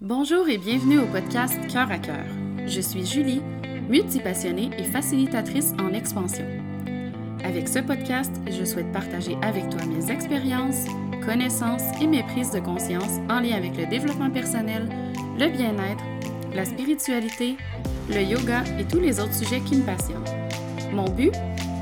Bonjour 0.00 0.48
et 0.48 0.58
bienvenue 0.58 1.00
au 1.00 1.06
podcast 1.06 1.58
Cœur 1.72 1.90
à 1.90 1.98
cœur. 1.98 2.24
Je 2.66 2.80
suis 2.80 3.04
Julie, 3.04 3.42
multipassionnée 3.88 4.70
et 4.78 4.84
facilitatrice 4.84 5.72
en 5.80 5.92
expansion. 5.92 6.44
Avec 7.42 7.66
ce 7.66 7.80
podcast, 7.80 8.30
je 8.46 8.64
souhaite 8.64 8.92
partager 8.92 9.36
avec 9.42 9.68
toi 9.70 9.80
mes 9.86 10.12
expériences, 10.12 10.84
connaissances 11.26 11.82
et 12.00 12.06
mes 12.06 12.22
prises 12.22 12.52
de 12.52 12.60
conscience 12.60 13.18
en 13.28 13.40
lien 13.40 13.56
avec 13.56 13.76
le 13.76 13.86
développement 13.86 14.30
personnel, 14.30 14.88
le 15.36 15.48
bien-être, 15.48 16.04
la 16.54 16.64
spiritualité, 16.64 17.56
le 18.08 18.22
yoga 18.22 18.62
et 18.78 18.84
tous 18.84 19.00
les 19.00 19.18
autres 19.18 19.34
sujets 19.34 19.62
qui 19.62 19.78
me 19.78 19.84
passionnent. 19.84 20.22
Mon 20.92 21.08
but 21.10 21.32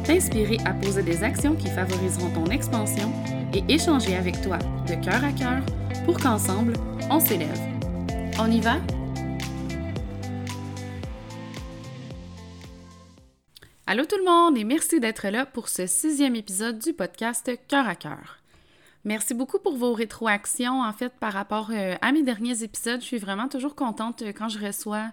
T'inspirer 0.05 0.57
à 0.65 0.73
poser 0.73 1.03
des 1.03 1.23
actions 1.23 1.55
qui 1.55 1.67
favoriseront 1.67 2.31
ton 2.31 2.47
expansion 2.47 3.13
et 3.53 3.63
échanger 3.69 4.15
avec 4.15 4.41
toi 4.41 4.57
de 4.89 4.95
cœur 5.05 5.23
à 5.23 5.33
cœur 5.33 5.61
pour 6.07 6.17
qu'ensemble, 6.19 6.75
on 7.11 7.21
s'élève. 7.21 7.76
On 8.39 8.51
y 8.51 8.61
va? 8.61 8.77
Allô 13.87 14.05
tout 14.05 14.19
le 14.19 14.27
monde 14.27 14.59
et 14.59 14.65
merci 14.65 15.01
d'être 15.01 15.29
là 15.29 15.47
pour 15.47 15.71
ce 15.71 15.87
sixième 15.87 16.37
épisode 16.37 16.79
du 16.79 16.93
podcast 16.93 17.51
Cœur 17.67 17.89
à 17.89 17.95
cœur. 17.95 18.37
Merci 19.05 19.33
beaucoup 19.33 19.59
pour 19.59 19.79
vos 19.79 19.95
rétroactions. 19.95 20.83
En 20.83 20.93
fait, 20.93 21.15
par 21.19 21.33
rapport 21.33 21.71
euh, 21.71 21.95
à 22.03 22.13
mes 22.13 22.23
derniers 22.23 22.63
épisodes, 22.63 23.01
je 23.01 23.07
suis 23.07 23.17
vraiment 23.17 23.49
toujours 23.49 23.75
contente 23.75 24.21
euh, 24.21 24.33
quand 24.37 24.51
je 24.51 24.59
reçois 24.59 25.13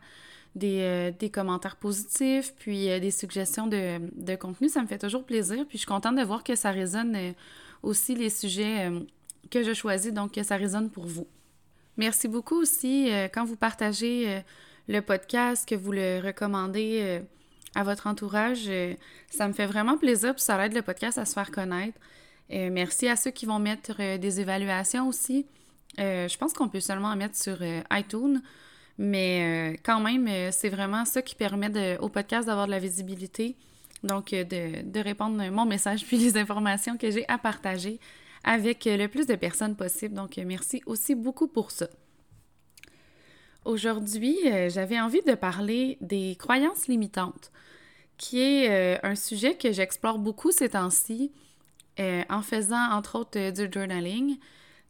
des, 0.55 0.79
euh, 0.81 1.29
commentaires 1.29 1.77
positifs, 1.77 2.53
puis 2.59 2.87
des 2.99 3.11
suggestions 3.11 3.67
de, 3.67 3.99
de, 4.17 4.35
contenu. 4.35 4.67
Ça 4.67 4.81
me 4.81 4.87
fait 4.87 4.99
toujours 4.99 5.23
plaisir. 5.23 5.65
Puis 5.69 5.77
je 5.77 5.83
suis 5.83 5.87
contente 5.87 6.17
de 6.17 6.23
voir 6.23 6.43
que 6.43 6.55
ça 6.55 6.71
résonne 6.71 7.17
aussi 7.83 8.15
les 8.15 8.29
sujets 8.29 8.91
que 9.49 9.63
je 9.63 9.73
choisis, 9.73 10.11
donc 10.11 10.33
que 10.33 10.43
ça 10.43 10.57
résonne 10.57 10.89
pour 10.89 11.05
vous. 11.05 11.25
Merci 11.97 12.27
beaucoup 12.27 12.55
aussi 12.55 13.11
euh, 13.11 13.27
quand 13.31 13.45
vous 13.45 13.55
partagez 13.55 14.27
euh, 14.27 14.39
le 14.87 15.01
podcast, 15.01 15.67
que 15.67 15.75
vous 15.75 15.91
le 15.91 16.21
recommandez 16.23 16.99
euh, 17.01 17.19
à 17.75 17.83
votre 17.83 18.07
entourage. 18.07 18.69
ça 19.29 19.47
me 19.47 19.53
fait 19.53 19.65
vraiment 19.65 19.97
plaisir, 19.97 20.35
puis 20.35 20.43
ça 20.43 20.63
aide 20.63 20.73
le 20.73 20.81
podcast 20.83 21.17
à 21.17 21.25
se 21.25 21.33
faire 21.33 21.49
connaître. 21.49 21.97
merci 22.51 23.07
à 23.07 23.15
ceux 23.15 23.31
qui 23.31 23.47
vont 23.47 23.57
mettre 23.57 24.17
des 24.17 24.39
évaluations 24.39 25.07
aussi. 25.07 25.47
je 25.97 26.37
pense 26.37 26.53
qu'on 26.53 26.69
peut 26.69 26.81
seulement 26.81 27.07
en 27.07 27.15
mettre 27.15 27.35
sur 27.35 27.57
iTunes, 27.91 28.43
mais 28.99 29.79
quand 29.81 29.99
même, 30.01 30.51
c'est 30.51 30.69
vraiment 30.69 31.03
ça 31.05 31.23
qui 31.23 31.33
permet 31.33 31.97
au 31.97 32.09
podcast 32.09 32.45
d'avoir 32.45 32.67
de 32.67 32.71
la 32.71 32.77
visibilité. 32.77 33.55
Donc, 34.03 34.29
de, 34.29 34.83
de 34.83 34.99
répondre 34.99 35.43
mon 35.49 35.65
message 35.65 36.03
puis 36.05 36.17
les 36.17 36.37
informations 36.37 36.95
que 36.95 37.09
j'ai 37.09 37.27
à 37.27 37.39
partager 37.39 37.99
avec 38.43 38.85
le 38.85 39.07
plus 39.07 39.25
de 39.25 39.35
personnes 39.35 39.75
possible. 39.75 40.15
Donc, 40.15 40.37
merci 40.37 40.81
aussi 40.85 41.15
beaucoup 41.15 41.47
pour 41.47 41.71
ça. 41.71 41.87
Aujourd'hui, 43.65 44.37
euh, 44.45 44.69
j'avais 44.69 44.99
envie 44.99 45.21
de 45.21 45.35
parler 45.35 45.97
des 46.01 46.35
croyances 46.37 46.87
limitantes, 46.87 47.51
qui 48.17 48.41
est 48.41 48.69
euh, 48.69 48.99
un 49.03 49.15
sujet 49.15 49.55
que 49.55 49.71
j'explore 49.71 50.19
beaucoup 50.19 50.51
ces 50.51 50.69
temps-ci 50.69 51.31
euh, 51.99 52.23
en 52.29 52.41
faisant 52.41 52.91
entre 52.91 53.19
autres 53.19 53.51
du 53.51 53.71
journaling. 53.71 54.37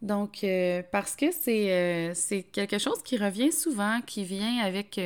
Donc, 0.02 0.46
parce 0.92 1.16
que 1.16 1.32
c'est 1.32 2.44
quelque 2.52 2.78
chose 2.78 3.02
qui 3.04 3.16
revient 3.16 3.54
souvent, 3.54 4.02
qui 4.02 4.26
vient 4.26 4.58
avec, 4.58 5.00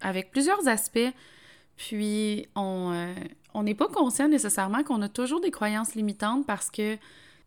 avec 0.00 0.30
plusieurs 0.30 0.66
aspects. 0.68 1.12
Puis, 1.76 2.48
on 2.54 3.12
n'est 3.62 3.74
pas 3.74 3.88
conscient 3.88 4.26
nécessairement 4.26 4.82
qu'on 4.84 5.02
a 5.02 5.10
toujours 5.10 5.42
des 5.42 5.50
croyances 5.50 5.94
limitantes 5.94 6.46
parce 6.46 6.70
que 6.70 6.96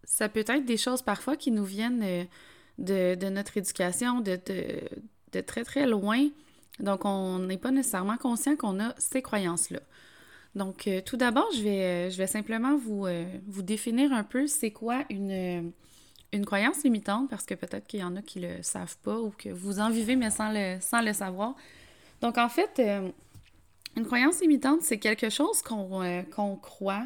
ça 0.09 0.27
peut 0.27 0.43
être 0.47 0.65
des 0.65 0.75
choses 0.75 1.03
parfois 1.03 1.37
qui 1.37 1.51
nous 1.51 1.63
viennent 1.63 2.01
euh, 2.03 3.15
de, 3.15 3.29
notre 3.29 3.57
éducation, 3.57 4.21
de, 4.21 4.39
très 5.45 5.63
très 5.63 5.85
loin. 5.85 6.27
Donc, 6.79 7.05
on 7.05 7.37
n'est 7.37 7.59
pas 7.59 7.69
nécessairement 7.69 8.17
conscient 8.17 8.55
qu'on 8.55 8.79
a 8.79 8.95
ces 8.97 9.21
croyances-là. 9.21 9.79
Donc, 10.55 10.87
euh, 10.87 10.99
tout 11.05 11.15
d'abord, 11.15 11.47
je 11.55 11.61
vais, 11.61 11.83
euh, 11.83 12.09
je 12.09 12.17
vais 12.17 12.25
simplement 12.25 12.75
vous, 12.75 13.05
vous 13.47 13.61
définir 13.61 14.11
un 14.11 14.23
peu 14.23 14.47
c'est 14.47 14.71
quoi 14.71 15.05
une, 15.11 15.71
une 16.33 16.45
croyance 16.45 16.83
limitante, 16.83 17.29
parce 17.29 17.45
que 17.45 17.53
peut-être 17.53 17.85
qu'il 17.85 17.99
y 17.99 18.03
en 18.03 18.15
a 18.15 18.23
qui 18.23 18.39
ne 18.39 18.57
le 18.57 18.63
savent 18.63 18.97
pas 19.03 19.19
ou 19.19 19.29
que 19.29 19.49
vous 19.49 19.79
en 19.79 19.91
vivez, 19.91 20.15
mais 20.15 20.31
sans 20.31 20.51
le, 20.51 20.79
sans 20.81 21.01
le 21.01 21.13
savoir. 21.13 21.55
Donc, 22.21 22.39
en 22.39 22.49
fait, 22.49 22.81
une 23.95 24.05
croyance 24.05 24.41
limitante, 24.41 24.81
c'est 24.81 24.97
quelque 24.97 25.29
chose 25.29 25.61
qu'on 25.61 26.55
croit 26.55 27.05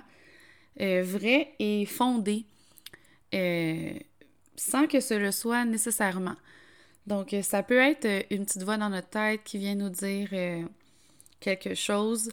vrai 0.79 1.53
et 1.59 1.85
fondé. 1.85 2.45
Euh, 3.33 3.93
sans 4.55 4.87
que 4.87 4.99
ce 4.99 5.13
le 5.15 5.31
soit 5.31 5.65
nécessairement. 5.65 6.35
Donc, 7.07 7.33
euh, 7.33 7.41
ça 7.41 7.63
peut 7.63 7.79
être 7.79 8.05
euh, 8.05 8.21
une 8.29 8.45
petite 8.45 8.63
voix 8.63 8.77
dans 8.77 8.89
notre 8.89 9.09
tête 9.09 9.41
qui 9.43 9.57
vient 9.57 9.75
nous 9.75 9.89
dire 9.89 10.29
quelque 11.39 11.73
chose. 11.73 12.29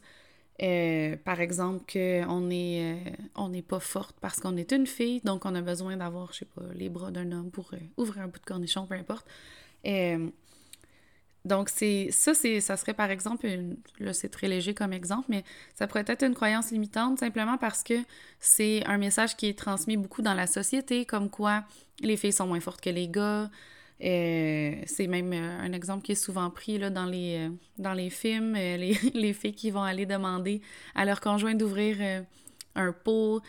par 1.25 1.41
exemple, 1.41 1.85
qu'on 1.91 2.41
n'est 2.41 3.63
pas 3.67 3.81
forte 3.81 4.17
parce 4.21 4.41
qu'on 4.41 4.57
est 4.57 4.73
une 4.73 4.87
fille, 4.87 5.21
donc 5.25 5.47
on 5.47 5.55
a 5.55 5.63
besoin 5.63 5.97
d'avoir, 5.97 6.33
je 6.33 6.41
sais 6.41 6.45
pas, 6.45 6.63
les 6.75 6.89
bras 6.89 7.11
d'un 7.11 7.33
homme 7.33 7.51
pour 7.51 7.71
ouvrir 7.97 8.25
un 8.25 8.29
bout 8.29 8.39
de 8.39 8.45
cornichon, 8.45 8.87
peu 8.87 8.95
importe. 8.95 9.27
Donc, 11.45 11.71
c'est 11.71 12.09
ça, 12.11 12.35
c'est 12.35 12.61
ça 12.61 12.77
serait 12.77 12.93
par 12.93 13.11
exemple, 13.11 13.47
une, 13.47 13.77
là 13.99 14.13
c'est 14.13 14.29
très 14.29 14.47
léger 14.47 14.75
comme 14.75 14.93
exemple, 14.93 15.27
mais 15.29 15.43
ça 15.75 15.87
pourrait 15.87 16.05
être 16.07 16.23
une 16.23 16.35
croyance 16.35 16.71
limitante 16.71 17.19
simplement 17.19 17.57
parce 17.57 17.83
que 17.83 17.95
c'est 18.41 18.85
un 18.87 18.99
message 18.99 19.37
qui 19.37 19.47
est 19.47 19.59
transmis 19.59 19.97
beaucoup 19.97 20.21
dans 20.21 20.35
la 20.35 20.47
société, 20.47 21.07
comme 21.07 21.31
quoi 21.31 21.65
les 22.01 22.17
filles 22.17 22.33
sont 22.33 22.47
moins 22.47 22.61
fortes 22.61 22.81
que 22.83 22.91
les 22.91 23.09
gars. 23.09 23.51
Euh, 24.03 24.75
c'est 24.87 25.07
même 25.07 25.33
euh, 25.33 25.61
un 25.61 25.73
exemple 25.73 26.03
qui 26.03 26.13
est 26.13 26.23
souvent 26.23 26.49
pris 26.51 26.79
là, 26.79 26.89
dans, 26.89 27.05
les, 27.05 27.49
euh, 27.49 27.51
dans 27.77 27.93
les 27.93 28.09
films, 28.09 28.55
les, 28.55 28.99
les, 29.15 29.33
filles 29.35 29.55
qui 29.55 29.71
vont 29.71 29.83
aller 29.83 30.07
demander 30.07 30.63
à 30.95 31.05
leur 31.05 31.21
conjoint 31.21 31.55
d'ouvrir 31.55 32.25
un 32.75 32.93
pot 32.93 33.43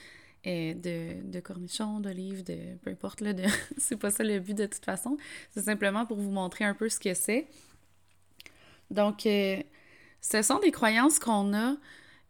de, 0.44 1.22
de 1.24 1.40
cornichons, 1.40 2.00
d'olives, 2.00 2.44
de 2.44 2.58
peu 2.82 2.90
importe, 2.90 3.24
de... 3.24 3.44
c'est 3.78 3.96
pas 3.96 4.12
ça 4.12 4.24
le 4.24 4.40
but 4.40 4.56
de 4.58 4.66
toute 4.66 4.84
façon. 4.84 5.18
C'est 5.52 5.64
simplement 5.64 6.06
pour 6.06 6.18
vous 6.18 6.32
montrer 6.32 6.66
un 6.66 6.74
peu 6.74 6.90
ce 6.90 7.00
que 7.00 7.14
c'est. 7.14 7.48
Donc, 8.92 9.26
euh, 9.26 9.58
ce 10.20 10.42
sont 10.42 10.60
des 10.60 10.72
croyances 10.72 11.18
qu'on 11.18 11.54
a 11.54 11.76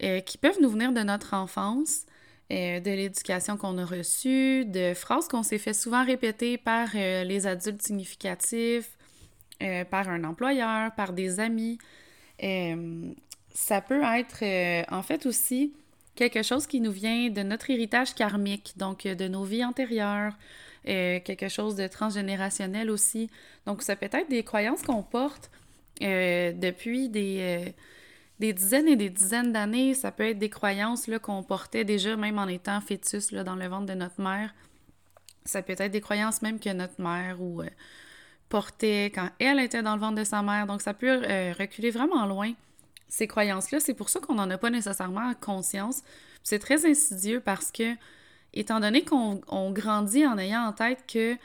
euh, 0.04 0.20
qui 0.22 0.38
peuvent 0.38 0.60
nous 0.62 0.70
venir 0.70 0.94
de 0.94 1.02
notre 1.02 1.34
enfance, 1.34 2.06
euh, 2.52 2.80
de 2.80 2.92
l'éducation 2.92 3.58
qu'on 3.58 3.78
a 3.78 3.86
reçue, 3.86 4.66
de 4.66 4.94
phrases 4.94 5.28
qu'on 5.28 5.44
s'est 5.44 5.58
fait 5.58 5.74
souvent 5.74 6.06
répéter 6.06 6.58
par 6.58 6.90
les 6.94 7.48
adultes 7.48 7.82
significatifs, 7.82 8.98
par 9.92 10.10
un 10.10 10.24
employeur, 10.24 10.92
par 10.96 11.14
des 11.14 11.40
amis. 11.40 11.78
ça 13.54 13.82
peut 13.82 14.02
être 14.04 14.44
en 14.92 15.04
fait 15.04 15.26
aussi 15.28 15.74
quelque 16.16 16.42
chose 16.42 16.66
qui 16.66 16.82
nous 16.82 16.92
vient 16.92 17.30
de 17.30 17.44
notre 17.44 17.70
héritage 17.70 18.16
karmique, 18.16 18.74
donc 18.76 19.04
de 19.04 19.28
nos 19.28 19.44
vies 19.44 19.64
antérieures, 19.64 20.34
quelque 20.84 21.48
chose 21.48 21.76
de 21.76 21.86
transgénérationnel 21.86 22.90
aussi. 22.90 23.30
Donc, 23.68 23.84
ça 23.84 23.96
peut 23.96 24.10
être 24.12 24.30
des 24.30 24.44
croyances 24.44 24.82
qu'on 24.82 25.04
porte 25.04 25.52
euh, 26.02 26.52
depuis 26.54 27.10
des, 27.10 27.38
euh, 27.40 27.72
des, 28.40 28.54
dizaines 28.54 28.88
et 28.88 28.96
des 28.96 29.10
dizaines 29.10 29.52
d'années. 29.52 29.94
Ça 29.94 30.12
peut 30.12 30.24
être 30.24 30.40
des 30.40 30.50
croyances 30.50 31.10
qu'on 31.22 31.44
portait 31.44 31.84
déjà 31.84 32.16
même 32.16 32.40
en 32.40 32.48
étant 32.48 32.82
fœtus 32.82 33.32
là, 33.32 33.44
dans 33.44 33.56
le 33.56 33.68
ventre 33.68 33.86
de 33.88 33.94
notre 33.94 34.22
mère. 34.22 34.54
Ça 35.46 35.62
peut 35.62 35.76
être 35.78 35.92
des 35.92 36.02
croyances 36.02 36.42
même 36.42 36.60
que 36.60 36.72
notre 36.72 37.02
mère 37.02 37.42
ou 37.42 37.62
euh, 37.62 37.70
portait 38.50 39.12
quand 39.14 39.30
elle 39.40 39.60
était 39.60 39.82
dans 39.82 39.96
le 39.96 40.02
ventre 40.02 40.16
de 40.20 40.24
sa 40.24 40.42
mère. 40.42 40.68
Donc 40.68 40.82
ça 40.82 40.94
peut 40.94 41.22
reculer 41.58 41.92
vraiment 41.92 42.26
loin, 42.26 42.54
ces 43.08 43.28
croyances-là. 43.28 43.80
C'est 43.80 43.94
pour 43.94 44.10
ça 44.10 44.20
qu'on 44.20 44.36
n'en 44.36 44.50
a 44.50 44.58
pas 44.58 44.70
nécessairement 44.70 45.34
conscience. 45.36 46.04
C'est 46.44 46.60
très 46.60 46.86
insidieux 46.86 47.40
parce 47.40 47.72
que, 47.72 47.96
étant 48.54 48.80
donné 48.80 49.04
qu'on 49.04 49.72
grandit 49.72 50.26
en 50.26 50.38
ayant 50.38 50.64
en 50.66 50.74
tête 50.74 51.06
que 51.08 51.38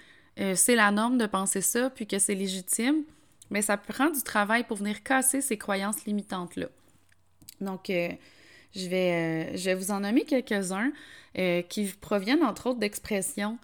c'est 0.54 0.74
la 0.74 0.90
norme 0.90 1.16
de 1.16 1.26
penser 1.26 1.60
ça, 1.60 1.88
puis 1.90 2.06
que 2.06 2.18
c'est 2.18 2.34
légitime, 2.34 3.04
mais 3.50 3.62
ça 3.62 3.76
prend 3.76 4.10
du 4.10 4.22
travail 4.22 4.64
pour 4.64 4.76
venir 4.76 5.02
casser 5.02 5.40
ces 5.40 5.56
croyances 5.56 6.04
limitantes-là. 6.04 6.66
Donc, 7.60 7.90
euh, 7.90 8.08
je, 8.74 8.88
vais, 8.88 9.12
euh, 9.52 9.56
je 9.56 9.64
vais 9.66 9.74
vous 9.74 9.90
en 9.90 10.00
nommer 10.00 10.24
quelques-uns 10.24 10.92
euh, 11.38 11.62
qui 11.62 11.84
proviennent 12.00 12.42
entre 12.42 12.68
autres 12.68 12.78
d'expressions 12.78 13.58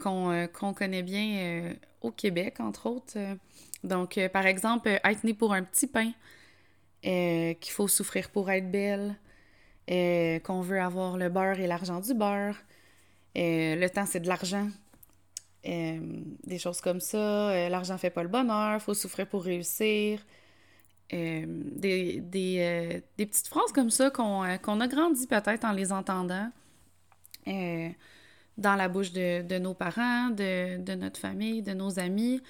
qu'on 0.00 0.72
connaît 0.74 1.02
bien 1.02 1.74
au 2.00 2.10
Québec, 2.10 2.58
entre 2.58 2.86
autres. 2.86 3.18
donc, 3.84 4.18
par 4.32 4.46
exemple, 4.46 4.88
être 4.88 5.24
né 5.24 5.34
pour 5.34 5.52
un 5.52 5.62
petit 5.62 5.86
pain, 5.86 6.10
qu'il 7.02 7.72
faut 7.72 7.86
souffrir 7.86 8.30
pour 8.30 8.50
être 8.50 8.70
belle, 8.70 9.14
qu'on 9.86 10.62
veut 10.62 10.80
avoir 10.80 11.18
le 11.18 11.28
beurre 11.28 11.60
et 11.60 11.66
l'argent 11.66 12.00
du 12.00 12.14
beurre. 12.14 12.56
le 13.36 13.86
temps, 13.88 14.06
c'est 14.06 14.20
de 14.20 14.28
l'argent. 14.28 14.70
Euh, 15.68 15.98
des 16.44 16.58
choses 16.58 16.80
comme 16.80 17.00
ça. 17.00 17.50
Euh, 17.50 17.68
l'argent 17.68 17.98
fait 17.98 18.10
pas 18.10 18.22
le 18.22 18.28
bonheur, 18.28 18.80
faut 18.80 18.94
souffrir 18.94 19.26
pour 19.28 19.44
réussir. 19.44 20.24
Euh, 21.12 21.44
des, 21.46 22.20
des, 22.20 23.02
des, 23.16 23.26
petites 23.26 23.48
phrases 23.48 23.72
comme 23.72 23.88
ça 23.88 24.10
qu'on 24.10 24.42
a 24.42 24.88
grandi 24.88 25.26
peut-être 25.26 25.64
en 25.64 25.72
les 25.72 25.90
entendant 25.92 26.50
dans 28.58 28.74
la 28.74 28.88
bouche 28.88 29.12
de, 29.12 29.40
de 29.42 29.58
nos 29.58 29.72
parents, 29.72 30.28
de, 30.28 30.82
de, 30.82 30.94
notre 30.94 31.18
famille, 31.18 31.62
de 31.62 31.72
nos 31.72 31.98
amis. 31.98 32.42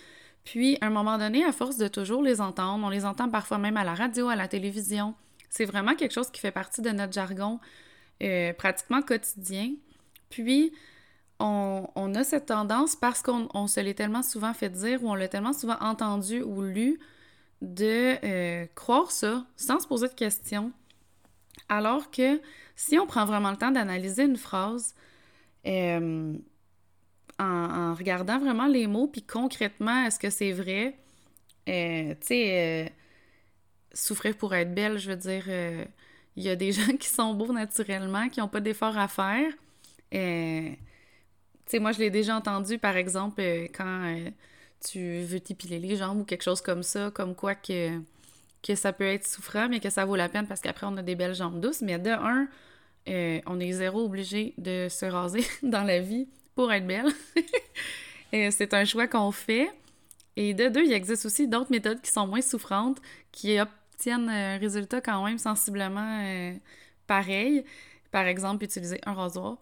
Puis, 0.44 0.78
à 0.80 0.86
un 0.86 0.90
moment 0.90 1.18
donné, 1.18 1.44
à 1.44 1.52
force 1.52 1.76
de 1.76 1.86
toujours 1.86 2.22
les 2.22 2.40
entendre, 2.40 2.84
on 2.84 2.88
les 2.88 3.04
entend 3.04 3.28
parfois 3.28 3.58
même 3.58 3.76
à 3.76 3.84
la 3.84 3.94
radio, 3.94 4.28
à 4.28 4.34
la 4.34 4.48
télévision, 4.48 5.14
c'est 5.50 5.66
vraiment 5.66 5.94
quelque 5.94 6.12
chose 6.12 6.30
qui 6.30 6.40
fait 6.40 6.50
partie 6.50 6.80
de 6.80 6.90
notre 6.90 7.12
jargon 7.12 7.60
euh, 8.22 8.52
pratiquement 8.54 9.02
quotidien. 9.02 9.74
Puis, 10.30 10.72
on, 11.40 12.14
a 12.14 12.24
cette 12.24 12.46
tendance, 12.46 12.96
parce 12.96 13.22
qu'on 13.22 13.66
se 13.66 13.80
l'est 13.80 13.94
tellement 13.94 14.22
souvent 14.22 14.52
fait 14.54 14.70
dire 14.70 15.02
ou 15.04 15.10
on 15.10 15.14
l'a 15.14 15.28
tellement 15.28 15.52
souvent 15.52 15.76
entendu 15.80 16.42
ou 16.42 16.62
lu, 16.62 16.98
de 17.62 18.16
euh, 18.24 18.66
croire 18.74 19.10
ça 19.10 19.44
sans 19.56 19.80
se 19.80 19.86
poser 19.86 20.08
de 20.08 20.14
questions. 20.14 20.72
Alors 21.68 22.10
que 22.10 22.40
si 22.76 22.98
on 22.98 23.06
prend 23.06 23.24
vraiment 23.24 23.50
le 23.50 23.56
temps 23.56 23.70
d'analyser 23.70 24.24
une 24.24 24.36
phrase 24.36 24.94
euh, 25.66 26.34
en, 27.38 27.94
regardant 27.94 28.38
vraiment 28.38 28.66
les 28.66 28.86
mots, 28.86 29.06
puis 29.06 29.22
concrètement, 29.22 30.04
est-ce 30.04 30.18
que 30.18 30.30
c'est 30.30 30.52
vrai? 30.52 30.98
tu 31.66 32.16
sais, 32.22 32.92
souffrir 33.92 34.36
pour 34.36 34.54
être 34.54 34.74
belle, 34.74 34.98
je 34.98 35.10
veux 35.10 35.16
dire, 35.16 35.44
euh, 35.48 35.84
il 36.36 36.42
y 36.42 36.48
a 36.48 36.56
des 36.56 36.72
gens 36.78 36.96
qui 36.98 37.08
sont 37.08 37.34
beaux 37.34 37.52
naturellement, 37.52 38.28
qui 38.28 38.40
n'ont 38.40 38.48
pas 38.48 38.60
d'efforts 38.60 38.98
à 38.98 39.08
faire. 39.08 39.52
Euh, 41.68 41.70
tu 41.70 41.80
moi, 41.80 41.92
je 41.92 41.98
l'ai 41.98 42.10
déjà 42.10 42.36
entendu, 42.36 42.78
par 42.78 42.96
exemple, 42.96 43.40
euh, 43.40 43.66
quand 43.74 44.14
tu 44.86 45.20
veux 45.22 45.40
t'épiler 45.40 45.78
les 45.78 45.96
jambes 45.96 46.20
ou 46.20 46.24
quelque 46.24 46.42
chose 46.44 46.60
comme 46.60 46.82
ça, 46.82 47.10
comme 47.10 47.34
quoi 47.34 47.54
que, 47.54 48.00
ça 48.74 48.92
peut 48.92 49.06
être 49.06 49.26
souffrant, 49.26 49.68
mais 49.68 49.80
que 49.80 49.90
ça 49.90 50.04
vaut 50.04 50.16
la 50.16 50.28
peine 50.28 50.46
parce 50.46 50.60
qu'après, 50.60 50.86
on 50.86 50.96
a 50.96 51.02
des 51.02 51.14
belles 51.14 51.34
jambes 51.34 51.60
douces. 51.60 51.82
Mais 51.82 51.98
de 51.98 52.10
un, 52.10 52.48
on 53.46 53.60
est 53.60 53.72
zéro 53.72 54.04
obligé 54.04 54.54
de 54.58 54.88
se 54.90 55.06
raser 55.06 55.44
dans 55.62 55.84
la 55.84 56.00
vie 56.00 56.28
pour 56.54 56.72
être 56.72 56.86
belle. 56.86 57.06
c'est 58.52 58.74
un 58.74 58.84
choix 58.84 59.06
qu'on 59.06 59.32
fait. 59.32 59.70
Et 60.38 60.54
de 60.54 60.68
deux, 60.68 60.84
il 60.84 60.92
existe 60.92 61.26
aussi 61.26 61.48
d'autres 61.48 61.72
méthodes 61.72 62.00
qui 62.00 62.12
sont 62.12 62.28
moins 62.28 62.40
souffrantes, 62.40 62.98
qui 63.32 63.58
obtiennent 63.58 64.28
un 64.28 64.54
euh, 64.54 64.58
résultat 64.60 65.00
quand 65.00 65.24
même 65.24 65.36
sensiblement 65.36 66.20
euh, 66.22 66.54
pareil. 67.08 67.64
Par 68.12 68.24
exemple, 68.24 68.62
utiliser 68.62 69.00
un 69.04 69.14
rasoir. 69.14 69.56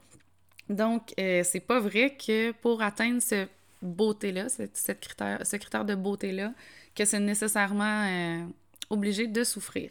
Donc, 0.68 1.12
euh, 1.18 1.42
c'est 1.44 1.60
pas 1.60 1.80
vrai 1.80 2.16
que 2.16 2.52
pour 2.52 2.82
atteindre 2.82 3.22
ce 3.22 3.46
beauté-là, 3.82 4.48
cette, 4.48 5.00
critère, 5.00 5.46
ce 5.46 5.56
critère 5.56 5.84
de 5.84 5.94
beauté-là, 5.94 6.52
que 6.94 7.04
c'est 7.04 7.20
nécessairement 7.20 8.48
obligé 8.90 9.26
de 9.26 9.44
souffrir. 9.44 9.90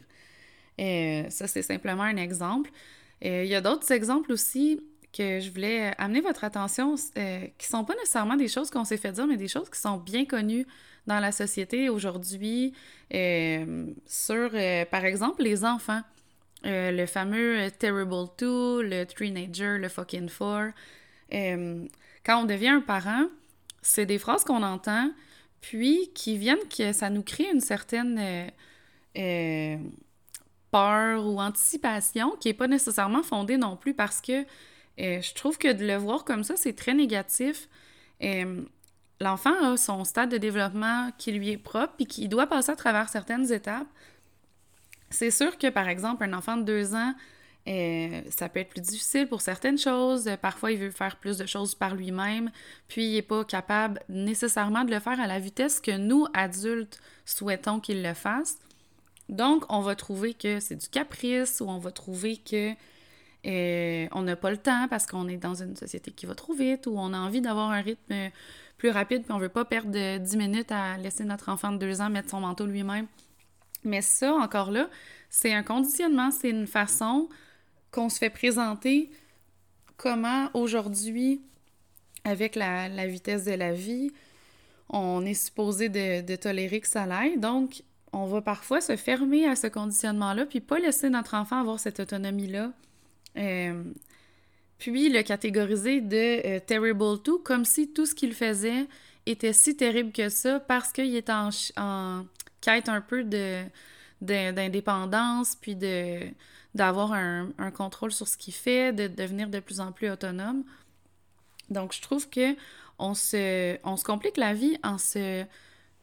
ça, 0.78 1.46
c'est 1.46 1.62
simplement 1.62 2.02
un 2.02 2.16
exemple. 2.16 2.70
Il 3.22 3.46
y 3.46 3.54
a 3.54 3.60
d'autres 3.60 3.90
exemples 3.92 4.32
aussi 4.32 4.80
que 5.12 5.40
je 5.40 5.50
voulais 5.50 5.92
amener 5.98 6.20
votre 6.20 6.44
attention, 6.44 6.96
qui 6.96 7.66
sont 7.66 7.84
pas 7.84 7.94
nécessairement 7.94 8.36
des 8.36 8.48
choses 8.48 8.70
qu'on 8.70 8.84
s'est 8.84 8.96
fait 8.96 9.12
dire, 9.12 9.26
mais 9.26 9.36
des 9.36 9.48
choses 9.48 9.70
qui 9.70 9.80
sont 9.80 9.98
bien 9.98 10.26
connues 10.26 10.66
dans 11.06 11.20
la 11.20 11.32
société 11.32 11.88
aujourd'hui 11.88 12.72
euh, 13.14 13.86
sur, 14.06 14.50
euh, 14.52 14.84
par 14.84 15.04
exemple, 15.04 15.42
les 15.42 15.64
enfants. 15.64 16.02
Euh, 16.64 16.90
le 16.90 17.06
fameux 17.06 17.70
Terrible 17.78 18.26
2, 18.38 18.82
le 18.82 19.04
Teenager, 19.04 19.78
le 19.78 19.88
Fucking 19.88 20.28
Four. 20.28 20.70
quand 21.30 22.42
on 22.42 22.44
devient 22.44 22.68
un 22.68 22.80
parent, 22.80 23.26
c'est 23.82 24.06
des 24.06 24.18
phrases 24.18 24.44
qu'on 24.44 24.62
entend, 24.62 25.12
puis 25.60 26.10
qui 26.14 26.38
viennent 26.38 26.66
que 26.76 26.92
ça 26.92 27.10
nous 27.10 27.22
crée 27.22 27.48
une 27.52 27.60
certaine 27.60 28.50
peur 30.70 31.26
ou 31.26 31.40
anticipation 31.40 32.36
qui 32.40 32.48
n'est 32.48 32.54
pas 32.54 32.68
nécessairement 32.68 33.22
fondée 33.22 33.56
non 33.56 33.76
plus 33.76 33.94
parce 33.94 34.20
que 34.20 34.44
je 34.98 35.34
trouve 35.34 35.58
que 35.58 35.72
de 35.72 35.86
le 35.86 35.96
voir 35.96 36.24
comme 36.24 36.42
ça, 36.42 36.56
c'est 36.56 36.74
très 36.74 36.94
négatif 36.94 37.68
l'enfant 39.20 39.54
a 39.62 39.76
son 39.76 40.04
stade 40.04 40.30
de 40.30 40.38
développement 40.38 41.10
qui 41.18 41.32
lui 41.32 41.50
est 41.50 41.58
propre 41.58 41.94
et 41.98 42.06
qui 42.06 42.28
doit 42.28 42.46
passer 42.46 42.72
à 42.72 42.76
travers 42.76 43.08
certaines 43.08 43.52
étapes. 43.52 43.86
C'est 45.16 45.30
sûr 45.30 45.56
que, 45.56 45.70
par 45.70 45.88
exemple, 45.88 46.24
un 46.24 46.34
enfant 46.34 46.58
de 46.58 46.62
deux 46.62 46.94
ans, 46.94 47.14
euh, 47.68 48.20
ça 48.28 48.50
peut 48.50 48.60
être 48.60 48.68
plus 48.68 48.82
difficile 48.82 49.26
pour 49.26 49.40
certaines 49.40 49.78
choses. 49.78 50.30
Parfois, 50.42 50.72
il 50.72 50.78
veut 50.78 50.90
faire 50.90 51.16
plus 51.16 51.38
de 51.38 51.46
choses 51.46 51.74
par 51.74 51.94
lui-même, 51.94 52.50
puis 52.86 53.06
il 53.06 53.14
n'est 53.14 53.22
pas 53.22 53.42
capable 53.42 54.02
nécessairement 54.10 54.84
de 54.84 54.90
le 54.90 55.00
faire 55.00 55.18
à 55.18 55.26
la 55.26 55.38
vitesse 55.38 55.80
que 55.80 55.96
nous, 55.96 56.26
adultes, 56.34 57.00
souhaitons 57.24 57.80
qu'il 57.80 58.02
le 58.02 58.12
fasse. 58.12 58.58
Donc, 59.30 59.64
on 59.70 59.80
va 59.80 59.96
trouver 59.96 60.34
que 60.34 60.60
c'est 60.60 60.76
du 60.76 60.88
caprice 60.88 61.62
ou 61.62 61.70
on 61.70 61.78
va 61.78 61.92
trouver 61.92 62.36
que 62.36 62.72
euh, 63.46 64.08
on 64.12 64.20
n'a 64.20 64.36
pas 64.36 64.50
le 64.50 64.58
temps 64.58 64.86
parce 64.88 65.06
qu'on 65.06 65.28
est 65.28 65.38
dans 65.38 65.54
une 65.54 65.76
société 65.76 66.10
qui 66.10 66.26
va 66.26 66.34
trop 66.34 66.52
vite 66.52 66.86
ou 66.86 66.98
on 66.98 67.14
a 67.14 67.18
envie 67.18 67.40
d'avoir 67.40 67.70
un 67.70 67.80
rythme 67.80 68.14
plus 68.76 68.90
rapide, 68.90 69.22
puis 69.22 69.32
on 69.32 69.38
veut 69.38 69.48
pas 69.48 69.64
perdre 69.64 69.90
de 69.90 70.18
10 70.18 70.36
minutes 70.36 70.72
à 70.72 70.98
laisser 70.98 71.24
notre 71.24 71.48
enfant 71.48 71.72
de 71.72 71.78
2 71.78 72.02
ans 72.02 72.10
mettre 72.10 72.28
son 72.28 72.40
manteau 72.40 72.66
lui-même. 72.66 73.06
Mais 73.86 74.02
ça, 74.02 74.34
encore 74.34 74.70
là, 74.70 74.88
c'est 75.30 75.52
un 75.52 75.62
conditionnement, 75.62 76.30
c'est 76.30 76.50
une 76.50 76.66
façon 76.66 77.28
qu'on 77.90 78.08
se 78.08 78.18
fait 78.18 78.30
présenter 78.30 79.10
comment 79.96 80.50
aujourd'hui, 80.54 81.40
avec 82.24 82.56
la, 82.56 82.88
vitesse 83.06 83.44
de 83.44 83.52
la 83.52 83.72
vie, 83.72 84.10
on 84.88 85.24
est 85.24 85.34
supposé 85.34 85.88
de, 85.88 86.36
tolérer 86.36 86.80
que 86.80 86.88
ça 86.88 87.06
l'aille. 87.06 87.38
Donc, 87.38 87.82
on 88.12 88.26
va 88.26 88.40
parfois 88.40 88.80
se 88.80 88.96
fermer 88.96 89.46
à 89.46 89.56
ce 89.56 89.66
conditionnement-là, 89.66 90.46
puis 90.46 90.60
pas 90.60 90.78
laisser 90.78 91.08
notre 91.10 91.34
enfant 91.34 91.60
avoir 91.60 91.80
cette 91.80 92.00
autonomie-là. 92.00 92.72
Euh, 93.36 93.82
puis 94.78 95.08
le 95.08 95.22
catégoriser 95.22 96.00
de 96.00 96.46
euh, 96.46 96.60
Terrible 96.60 97.22
2 97.22 97.38
comme 97.38 97.64
si 97.64 97.92
tout 97.92 98.06
ce 98.06 98.14
qu'il 98.14 98.34
faisait 98.34 98.86
était 99.26 99.52
si 99.52 99.76
terrible 99.76 100.12
que 100.12 100.28
ça 100.28 100.60
parce 100.60 100.92
qu'il 100.92 101.14
est 101.16 101.30
en, 101.30 101.50
quête 102.66 102.88
un 102.88 103.00
peu 103.00 103.22
de, 103.22 103.62
d'indépendance, 104.20 105.54
puis 105.54 105.76
de, 105.76 106.20
d'avoir 106.74 107.12
un, 107.12 107.48
contrôle 107.72 108.12
sur 108.12 108.26
ce 108.26 108.36
qu'il 108.36 108.54
fait, 108.54 108.92
de 108.92 109.06
devenir 109.06 109.48
de 109.48 109.60
plus 109.60 109.80
en 109.80 109.92
plus 109.92 110.10
autonome. 110.10 110.64
Donc, 111.70 111.92
je 111.92 112.02
trouve 112.02 112.28
que 112.28 112.56
on 112.98 113.14
se, 113.14 113.78
on 113.84 113.96
se 113.96 114.04
complique 114.04 114.36
la 114.36 114.54
vie 114.54 114.78
en 114.82 114.98
se, 114.98 115.44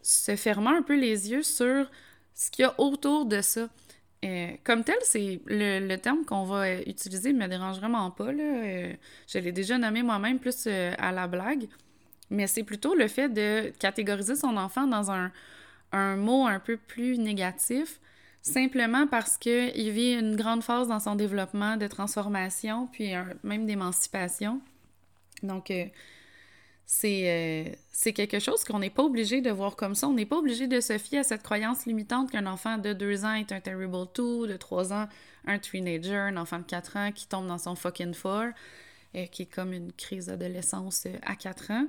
se 0.02 0.36
fermant 0.36 0.76
un 0.76 0.84
peu 0.84 0.96
les 0.96 1.32
yeux 1.32 1.44
sur 1.44 1.90
ce 2.34 2.50
qu'il 2.50 2.64
y 2.64 2.66
a 2.66 2.80
autour 2.80 3.26
de 3.26 3.42
ça. 3.42 3.68
Euh, 4.24 4.52
comme 4.64 4.86
tel, 4.86 4.96
c'est 5.02 5.42
le, 5.48 5.96
terme 5.98 6.24
qu'on 6.24 6.46
va 6.46 6.64
euh, 6.64 6.82
utiliser 6.88 7.34
me 7.34 7.48
dérange 7.48 7.80
vraiment 7.80 8.10
pas. 8.12 8.32
Là. 8.32 8.44
Euh, 8.44 8.94
je 9.28 9.40
l'ai 9.40 9.52
déjà 9.52 9.78
nommé 9.78 10.02
moi-même 10.02 10.40
plus 10.40 10.68
à 10.68 11.12
la 11.12 11.28
blague. 11.28 11.68
Mais 12.30 12.48
c'est 12.48 12.64
plutôt 12.64 12.96
le 12.96 13.08
fait 13.08 13.28
de 13.30 13.74
catégoriser 13.80 14.36
son 14.36 14.56
enfant 14.56 14.88
dans 14.88 15.12
un, 15.12 15.32
mot 15.94 16.46
un 16.46 16.60
peu 16.60 16.78
plus 16.78 17.18
négatif, 17.18 18.00
simplement 18.42 19.08
parce 19.08 19.38
qu'il 19.38 19.92
vit 19.92 20.14
une 20.14 20.36
grande 20.36 20.64
phase 20.64 20.88
dans 20.88 21.00
son 21.00 21.16
développement 21.16 21.78
de 21.78 21.88
transformation, 21.88 22.88
puis 22.92 23.14
même 23.44 23.66
d'émancipation. 23.66 24.62
Donc, 25.44 25.72
euh, 25.72 25.86
c'est 26.86 28.14
quelque 28.14 28.40
chose 28.40 28.64
qu'on 28.64 28.80
n'est 28.80 28.90
pas 28.90 29.04
obligé 29.04 29.42
de 29.42 29.52
voir 29.52 29.76
comme 29.76 29.96
ça. 29.96 30.08
On 30.08 30.14
n'est 30.14 30.26
pas 30.26 30.38
obligé 30.38 30.68
de 30.68 30.80
se 30.80 30.98
fier 30.98 31.20
à 31.20 31.24
cette 31.24 31.44
croyance 31.44 31.86
limitante 31.86 32.32
qu'un 32.32 32.46
enfant 32.46 32.78
de 32.78 32.94
2 32.94 33.26
ans 33.26 33.34
est 33.34 33.52
un 33.52 33.60
terrible 33.60 34.08
two, 34.14 34.48
de 34.48 34.56
3 34.58 34.94
ans, 34.94 35.08
un 35.46 35.60
teenager, 35.60 36.16
un 36.16 36.38
enfant 36.38 36.60
de 36.60 36.64
4 36.64 36.98
ans 36.98 37.12
qui 37.12 37.28
tombe 37.28 37.48
dans 37.48 37.58
son 37.58 37.76
fucking 37.76 38.14
four, 38.14 38.46
et 39.14 39.28
qui 39.28 39.44
est 39.44 39.54
comme 39.54 39.74
une 39.74 39.92
crise 39.94 40.28
d'adolescence 40.28 41.06
euh, 41.06 41.18
à 41.24 41.36
4 41.36 41.72
ans. 41.72 41.88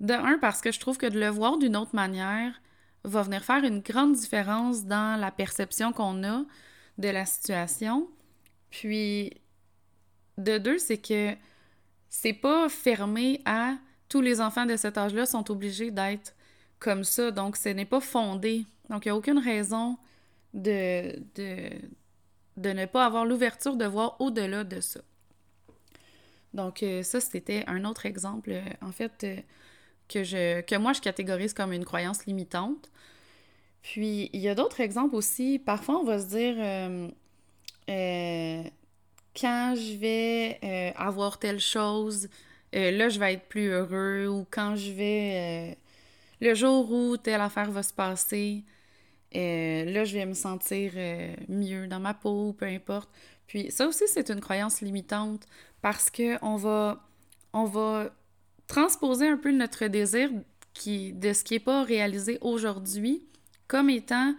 De 0.00 0.14
un, 0.14 0.38
parce 0.38 0.60
que 0.60 0.70
je 0.70 0.78
trouve 0.78 0.98
que 0.98 1.06
de 1.06 1.18
le 1.18 1.28
voir 1.28 1.58
d'une 1.58 1.76
autre 1.76 1.94
manière 1.94 2.60
va 3.04 3.22
venir 3.22 3.44
faire 3.44 3.64
une 3.64 3.80
grande 3.80 4.14
différence 4.14 4.84
dans 4.84 5.20
la 5.20 5.30
perception 5.30 5.92
qu'on 5.92 6.24
a 6.24 6.44
de 6.98 7.08
la 7.08 7.26
situation. 7.26 8.08
Puis, 8.70 9.32
de 10.36 10.58
deux, 10.58 10.78
c'est 10.78 10.98
que 10.98 11.34
c'est 12.08 12.32
pas 12.32 12.68
fermé 12.68 13.40
à 13.44 13.74
tous 14.08 14.20
les 14.20 14.40
enfants 14.40 14.66
de 14.66 14.76
cet 14.76 14.96
âge-là 14.98 15.26
sont 15.26 15.50
obligés 15.50 15.90
d'être 15.90 16.34
comme 16.78 17.04
ça. 17.04 17.30
Donc, 17.30 17.56
ce 17.56 17.68
n'est 17.68 17.84
pas 17.84 18.00
fondé. 18.00 18.66
Donc, 18.88 19.04
il 19.04 19.08
n'y 19.08 19.12
a 19.12 19.16
aucune 19.16 19.38
raison 19.38 19.98
de, 20.54 21.18
de, 21.34 21.70
de, 22.56 22.70
ne 22.70 22.86
pas 22.86 23.04
avoir 23.04 23.26
l'ouverture 23.26 23.76
de 23.76 23.84
voir 23.84 24.20
au-delà 24.20 24.64
de 24.64 24.80
ça. 24.80 25.00
Donc, 26.54 26.82
euh, 26.82 27.02
ça, 27.02 27.20
c'était 27.20 27.64
un 27.66 27.84
autre 27.84 28.06
exemple, 28.06 28.50
euh, 28.52 28.62
en 28.80 28.92
fait, 28.92 29.24
euh, 29.24 29.36
que, 30.08 30.24
je, 30.24 30.60
que 30.62 30.76
moi, 30.76 30.92
je 30.92 31.00
catégorise 31.00 31.54
comme 31.54 31.72
une 31.72 31.84
croyance 31.84 32.26
limitante. 32.26 32.90
Puis, 33.82 34.30
il 34.32 34.40
y 34.40 34.48
a 34.48 34.54
d'autres 34.54 34.80
exemples 34.80 35.14
aussi. 35.14 35.58
Parfois, 35.58 35.98
on 36.00 36.04
va 36.04 36.18
se 36.18 36.26
dire, 36.26 36.56
quand 39.38 39.74
je 39.76 39.96
vais 39.96 40.58
euh, 40.62 40.90
avoir 40.96 41.38
telle 41.38 41.60
chose, 41.60 42.28
euh, 42.74 42.90
là, 42.90 43.08
je 43.08 43.18
vais 43.18 43.34
être 43.34 43.48
plus 43.48 43.68
heureux, 43.68 44.26
ou 44.28 44.46
quand 44.50 44.76
je 44.76 44.92
vais... 44.92 45.72
Euh, 45.72 45.74
le 46.40 46.54
jour 46.54 46.90
où 46.92 47.16
telle 47.16 47.40
affaire 47.40 47.70
va 47.70 47.82
se 47.82 47.92
passer, 47.92 48.64
là, 49.32 50.04
je 50.04 50.12
vais 50.14 50.24
me 50.24 50.34
sentir 50.34 50.92
mieux 51.48 51.88
dans 51.88 51.98
ma 51.98 52.14
peau, 52.14 52.52
peu 52.52 52.66
importe. 52.66 53.10
Puis 53.48 53.72
ça 53.72 53.88
aussi, 53.88 54.04
c'est 54.06 54.30
une 54.30 54.40
croyance 54.40 54.80
limitante 54.80 55.46
parce 55.82 56.10
qu'on 56.10 56.54
va, 56.54 57.04
on 57.52 57.64
va 57.64 58.10
transposer 58.68 59.26
un 59.26 59.36
peu 59.36 59.50
notre 59.50 59.86
désir 59.86 60.30
de 60.30 61.32
ce 61.32 61.42
qui 61.42 61.54
n'est 61.54 61.60
pas 61.60 61.82
réalisé 61.82 62.38
aujourd'hui 62.40 63.24
comme 63.66 63.90
étant 63.90 64.34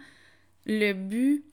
le 0.66 0.92
but, 0.92 1.44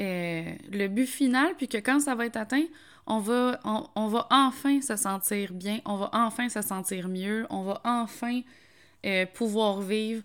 euh, 0.00 0.44
le 0.72 0.86
but 0.88 1.06
final, 1.06 1.54
puis 1.56 1.68
que 1.68 1.78
quand 1.78 2.00
ça 2.00 2.14
va 2.14 2.26
être 2.26 2.36
atteint, 2.36 2.64
on 3.06 3.18
va, 3.18 3.60
on, 3.64 4.06
va 4.06 4.26
enfin 4.30 4.80
se 4.80 4.96
sentir 4.96 5.52
bien, 5.52 5.80
on 5.84 5.96
va 5.96 6.10
enfin 6.12 6.48
se 6.48 6.62
sentir 6.62 7.08
mieux, 7.08 7.46
on 7.50 7.62
va 7.62 7.80
enfin 7.84 8.40
euh, 9.04 9.26
pouvoir 9.26 9.80
vivre 9.80 10.22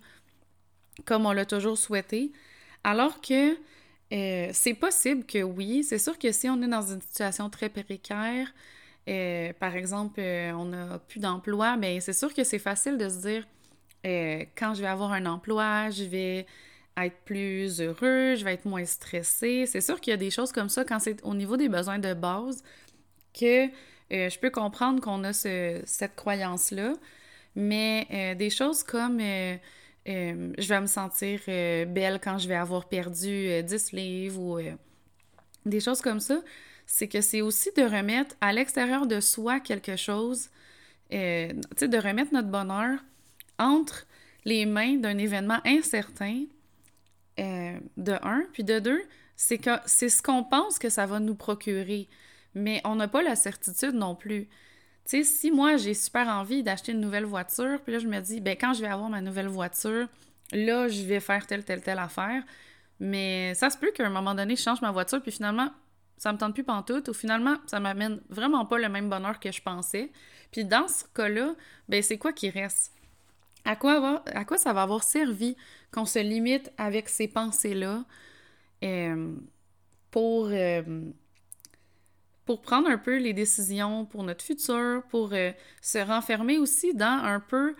comme 1.05 1.25
on 1.25 1.31
l'a 1.31 1.45
toujours 1.45 1.77
souhaité. 1.77 2.31
Alors 2.83 3.19
que 3.21 3.57
euh, 4.13 4.49
c'est 4.53 4.73
possible 4.73 5.25
que 5.25 5.43
oui, 5.43 5.83
c'est 5.83 5.97
sûr 5.97 6.17
que 6.17 6.31
si 6.31 6.49
on 6.49 6.61
est 6.61 6.67
dans 6.67 6.93
une 6.93 7.01
situation 7.01 7.49
très 7.49 7.69
précaire, 7.69 8.51
euh, 9.07 9.53
par 9.59 9.75
exemple, 9.75 10.19
on 10.19 10.65
n'a 10.65 10.99
plus 10.99 11.19
d'emploi, 11.19 11.77
mais 11.77 11.99
c'est 11.99 12.13
sûr 12.13 12.33
que 12.33 12.43
c'est 12.43 12.59
facile 12.59 12.97
de 12.97 13.09
se 13.09 13.21
dire 13.21 13.47
quand 14.57 14.73
je 14.73 14.81
vais 14.81 14.87
avoir 14.87 15.11
un 15.11 15.25
emploi, 15.25 15.89
je 15.89 16.03
vais 16.03 16.45
être 16.97 17.17
plus 17.25 17.81
heureux, 17.81 18.35
je 18.35 18.43
vais 18.43 18.53
être 18.53 18.65
moins 18.65 18.85
stressé. 18.85 19.65
C'est 19.65 19.81
sûr 19.81 19.99
qu'il 19.99 20.11
y 20.11 20.13
a 20.13 20.17
des 20.17 20.31
choses 20.31 20.51
comme 20.51 20.69
ça 20.69 20.83
quand 20.83 20.99
c'est 20.99 21.23
au 21.23 21.35
niveau 21.35 21.57
des 21.57 21.69
besoins 21.69 21.99
de 21.99 22.13
base 22.13 22.63
que 23.33 23.67
euh, 23.67 24.29
je 24.29 24.39
peux 24.39 24.49
comprendre 24.49 25.01
qu'on 25.01 25.23
a 25.23 25.33
cette 25.33 26.15
croyance-là, 26.15 26.93
mais 27.55 28.07
euh, 28.11 28.35
des 28.35 28.49
choses 28.49 28.83
comme 28.83 29.19
euh, 29.19 29.57
je 30.05 30.67
vais 30.67 30.81
me 30.81 30.87
sentir 30.87 31.41
belle 31.47 32.19
quand 32.23 32.37
je 32.37 32.47
vais 32.47 32.55
avoir 32.55 32.87
perdu 32.87 33.61
10 33.63 33.91
livres 33.91 34.39
ou 34.41 34.59
des 35.65 35.79
choses 35.81 36.01
comme 36.01 36.21
ça, 36.21 36.39
c'est 36.87 37.09
que 37.09 37.19
c'est 37.21 37.41
aussi 37.41 37.69
de 37.75 37.83
remettre 37.83 38.35
à 38.39 38.53
l'extérieur 38.53 39.05
de 39.05 39.19
soi 39.19 39.59
quelque 39.59 39.97
chose, 39.97 40.49
sais, 41.11 41.53
de 41.81 41.97
remettre 41.97 42.33
notre 42.33 42.47
bonheur 42.47 42.99
entre 43.59 44.07
les 44.45 44.65
mains 44.65 44.95
d'un 44.95 45.17
événement 45.17 45.59
incertain 45.65 46.45
euh, 47.39 47.77
de 47.97 48.13
un. 48.23 48.45
Puis 48.53 48.63
de 48.63 48.79
deux, 48.79 49.01
c'est 49.35 49.57
que 49.57 49.71
c'est 49.85 50.09
ce 50.09 50.23
qu'on 50.23 50.43
pense 50.43 50.79
que 50.79 50.89
ça 50.89 51.05
va 51.05 51.19
nous 51.19 51.35
procurer. 51.35 52.07
Mais 52.55 52.81
on 52.85 52.95
n'a 52.95 53.09
pas 53.09 53.21
la 53.21 53.35
certitude 53.35 53.93
non 53.93 54.15
plus. 54.15 54.47
Tu 55.05 55.23
si 55.25 55.51
moi 55.51 55.75
j'ai 55.75 55.93
super 55.93 56.27
envie 56.27 56.63
d'acheter 56.63 56.93
une 56.93 57.01
nouvelle 57.01 57.25
voiture, 57.25 57.79
puis 57.83 57.93
là 57.93 57.99
je 57.99 58.07
me 58.07 58.19
dis, 58.21 58.39
ben 58.39 58.57
quand 58.59 58.73
je 58.73 58.81
vais 58.81 58.87
avoir 58.87 59.09
ma 59.09 59.21
nouvelle 59.21 59.47
voiture, 59.47 60.07
là 60.53 60.87
je 60.87 61.03
vais 61.03 61.19
faire 61.19 61.45
telle, 61.47 61.65
telle, 61.65 61.81
telle 61.81 61.99
affaire. 61.99 62.43
Mais 62.99 63.53
ça 63.55 63.69
se 63.69 63.77
peut 63.77 63.91
qu'à 63.91 64.05
un 64.05 64.09
moment 64.09 64.33
donné, 64.33 64.55
je 64.55 64.61
change 64.61 64.81
ma 64.81 64.91
voiture, 64.91 65.21
puis 65.21 65.31
finalement, 65.31 65.69
ça 66.17 66.33
me 66.33 66.37
tente 66.37 66.53
plus 66.53 66.63
pantoute, 66.63 67.09
ou 67.09 67.13
finalement, 67.13 67.57
ça 67.67 67.79
m'amène 67.79 68.19
vraiment 68.29 68.65
pas 68.65 68.79
le 68.79 68.89
même 68.89 69.09
bonheur 69.09 69.39
que 69.39 69.51
je 69.51 69.61
pensais. 69.61 70.11
Puis 70.51 70.65
dans 70.65 70.87
ce 70.87 71.03
cas-là, 71.13 71.55
ben 71.89 72.01
c'est 72.01 72.17
quoi 72.17 72.33
qui 72.33 72.49
reste? 72.49 72.93
À 73.65 73.75
quoi, 73.75 74.23
à 74.25 74.45
quoi 74.45 74.57
ça 74.57 74.73
va 74.73 74.83
avoir 74.83 75.03
servi 75.03 75.55
qu'on 75.91 76.05
se 76.05 76.19
limite 76.19 76.71
avec 76.77 77.09
ces 77.09 77.27
pensées-là 77.27 78.05
euh, 78.83 79.35
pour, 80.11 80.47
euh, 80.47 81.01
pour 82.45 82.61
prendre 82.61 82.89
un 82.89 82.97
peu 82.97 83.17
les 83.17 83.33
décisions 83.33 84.05
pour 84.05 84.23
notre 84.23 84.43
futur, 84.43 85.03
pour 85.09 85.33
euh, 85.33 85.51
se 85.81 85.97
renfermer 85.97 86.57
aussi 86.57 86.93
dans 86.93 87.05
un 87.23 87.39
peu, 87.39 87.75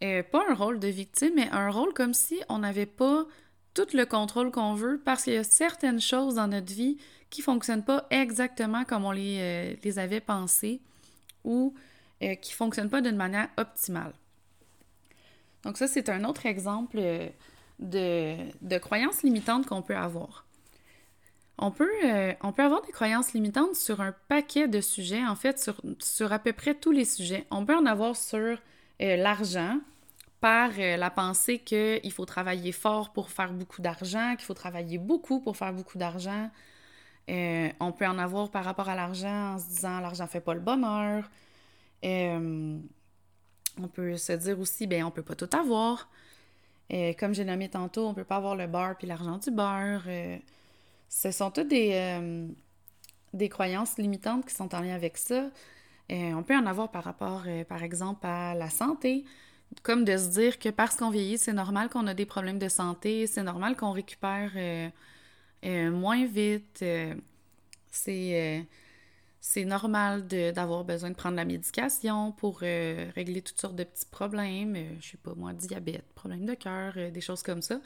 pas 0.00 0.44
un 0.48 0.54
rôle 0.54 0.78
de 0.78 0.88
victime, 0.88 1.32
mais 1.36 1.48
un 1.50 1.70
rôle 1.70 1.92
comme 1.94 2.14
si 2.14 2.40
on 2.48 2.58
n'avait 2.58 2.86
pas 2.86 3.26
tout 3.74 3.86
le 3.94 4.04
contrôle 4.04 4.50
qu'on 4.50 4.74
veut 4.74 5.00
parce 5.04 5.24
qu'il 5.24 5.34
y 5.34 5.36
a 5.36 5.44
certaines 5.44 6.00
choses 6.00 6.34
dans 6.34 6.48
notre 6.48 6.72
vie 6.72 6.98
qui 7.30 7.40
ne 7.40 7.44
fonctionnent 7.44 7.84
pas 7.84 8.06
exactement 8.10 8.84
comme 8.84 9.04
on 9.04 9.12
les, 9.12 9.78
les 9.82 9.98
avait 9.98 10.20
pensées 10.20 10.80
ou 11.44 11.74
qui 12.20 12.26
ne 12.26 12.56
fonctionnent 12.56 12.90
pas 12.90 13.00
d'une 13.00 13.16
manière 13.16 13.48
optimale. 13.56 14.12
Donc 15.62 15.78
ça, 15.78 15.86
c'est 15.86 16.08
un 16.08 16.24
autre 16.24 16.46
exemple 16.46 17.00
de, 17.78 18.36
de 18.60 18.78
croyances 18.78 19.22
limitantes 19.22 19.66
qu'on 19.66 19.82
peut 19.82 19.96
avoir. 19.96 20.44
On 21.62 21.70
peut, 21.70 21.90
euh, 22.04 22.32
on 22.40 22.52
peut 22.52 22.62
avoir 22.62 22.80
des 22.82 22.92
croyances 22.92 23.34
limitantes 23.34 23.74
sur 23.74 24.00
un 24.00 24.14
paquet 24.28 24.66
de 24.66 24.80
sujets, 24.80 25.26
en 25.26 25.36
fait, 25.36 25.58
sur, 25.58 25.80
sur 25.98 26.32
à 26.32 26.38
peu 26.38 26.54
près 26.54 26.74
tous 26.74 26.90
les 26.90 27.04
sujets. 27.04 27.46
On 27.50 27.66
peut 27.66 27.76
en 27.76 27.84
avoir 27.84 28.16
sur 28.16 28.38
euh, 28.38 29.16
l'argent, 29.16 29.78
par 30.40 30.70
euh, 30.78 30.96
la 30.96 31.10
pensée 31.10 31.58
qu'il 31.58 32.12
faut 32.12 32.24
travailler 32.24 32.72
fort 32.72 33.12
pour 33.12 33.28
faire 33.28 33.52
beaucoup 33.52 33.82
d'argent, 33.82 34.36
qu'il 34.36 34.46
faut 34.46 34.54
travailler 34.54 34.96
beaucoup 34.96 35.40
pour 35.40 35.54
faire 35.54 35.74
beaucoup 35.74 35.98
d'argent. 35.98 36.50
On 37.80 37.92
peut 37.92 38.06
en 38.06 38.18
avoir 38.18 38.50
par 38.50 38.64
rapport 38.64 38.88
à 38.88 38.94
l'argent 38.94 39.54
en 39.54 39.58
se 39.58 39.66
disant 39.68 40.00
l'argent 40.00 40.26
fait 40.26 40.40
pas 40.40 40.54
le 40.54 40.60
bonheur. 40.60 41.30
on 42.02 43.88
peut 43.92 44.16
se 44.16 44.32
dire 44.32 44.58
aussi, 44.58 44.86
ben 44.86 45.04
on 45.04 45.10
peut 45.10 45.22
pas 45.22 45.34
tout 45.34 45.48
avoir. 45.56 46.08
Euh, 46.92 47.12
comme 47.18 47.34
j'ai 47.34 47.44
nommé 47.44 47.68
tantôt, 47.68 48.06
on 48.06 48.14
peut 48.14 48.24
pas 48.24 48.36
avoir 48.36 48.56
le 48.56 48.66
beurre 48.66 48.96
puis 48.96 49.06
l'argent 49.06 49.38
du 49.38 49.50
beurre. 49.50 50.02
Euh, 50.06 50.36
ce 51.08 51.30
sont 51.30 51.50
toutes 51.50 51.68
des, 51.68 51.92
euh, 51.94 52.48
des 53.32 53.48
croyances 53.48 53.96
limitantes 53.98 54.46
qui 54.46 54.54
sont 54.54 54.74
en 54.74 54.80
lien 54.80 54.94
avec 54.94 55.16
ça. 55.16 55.50
on 56.10 56.42
peut 56.42 56.56
en 56.56 56.66
avoir 56.66 56.90
par 56.90 57.04
rapport, 57.04 57.44
par 57.68 57.82
exemple, 57.82 58.26
à 58.26 58.54
la 58.54 58.68
santé, 58.70 59.24
comme 59.84 60.04
de 60.04 60.16
se 60.16 60.28
dire 60.30 60.58
que 60.58 60.68
parce 60.68 60.96
qu'on 60.96 61.10
vieillit, 61.10 61.38
c'est 61.38 61.52
normal 61.52 61.88
qu'on 61.88 62.06
a 62.08 62.14
des 62.14 62.26
problèmes 62.26 62.58
de 62.58 62.68
santé, 62.68 63.28
c'est 63.28 63.44
normal 63.44 63.76
qu'on 63.76 63.92
récupère 63.92 64.52
moins 65.62 66.26
vite. 66.26 66.84
c'est 67.90 68.66
c'est 69.40 69.64
normal 69.64 70.26
d'avoir 70.26 70.84
besoin 70.84 71.10
de 71.10 71.14
prendre 71.14 71.36
la 71.36 71.46
médication 71.46 72.32
pour 72.32 72.60
euh, 72.62 73.10
régler 73.14 73.40
toutes 73.40 73.58
sortes 73.58 73.74
de 73.74 73.84
petits 73.84 74.06
problèmes, 74.06 74.76
euh, 74.76 74.84
je 75.00 75.08
sais 75.12 75.16
pas 75.16 75.32
moi, 75.34 75.54
diabète, 75.54 76.04
problème 76.14 76.44
de 76.44 76.54
cœur, 76.54 76.92
euh, 76.98 77.10
des 77.10 77.22
choses 77.22 77.42
comme 77.42 77.62
ça. 77.62 77.80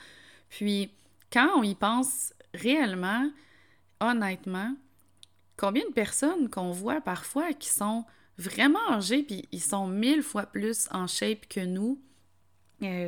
Puis, 0.50 0.90
quand 1.32 1.48
on 1.56 1.62
y 1.62 1.76
pense 1.76 2.34
réellement, 2.54 3.30
honnêtement, 4.00 4.74
combien 5.56 5.86
de 5.88 5.92
personnes 5.92 6.50
qu'on 6.50 6.72
voit 6.72 7.00
parfois 7.00 7.52
qui 7.52 7.68
sont 7.68 8.04
vraiment 8.36 8.90
âgées, 8.90 9.22
puis 9.22 9.48
ils 9.52 9.62
sont 9.62 9.86
mille 9.86 10.22
fois 10.22 10.46
plus 10.46 10.88
en 10.90 11.06
shape 11.06 11.46
que 11.48 11.60
nous. 11.60 12.00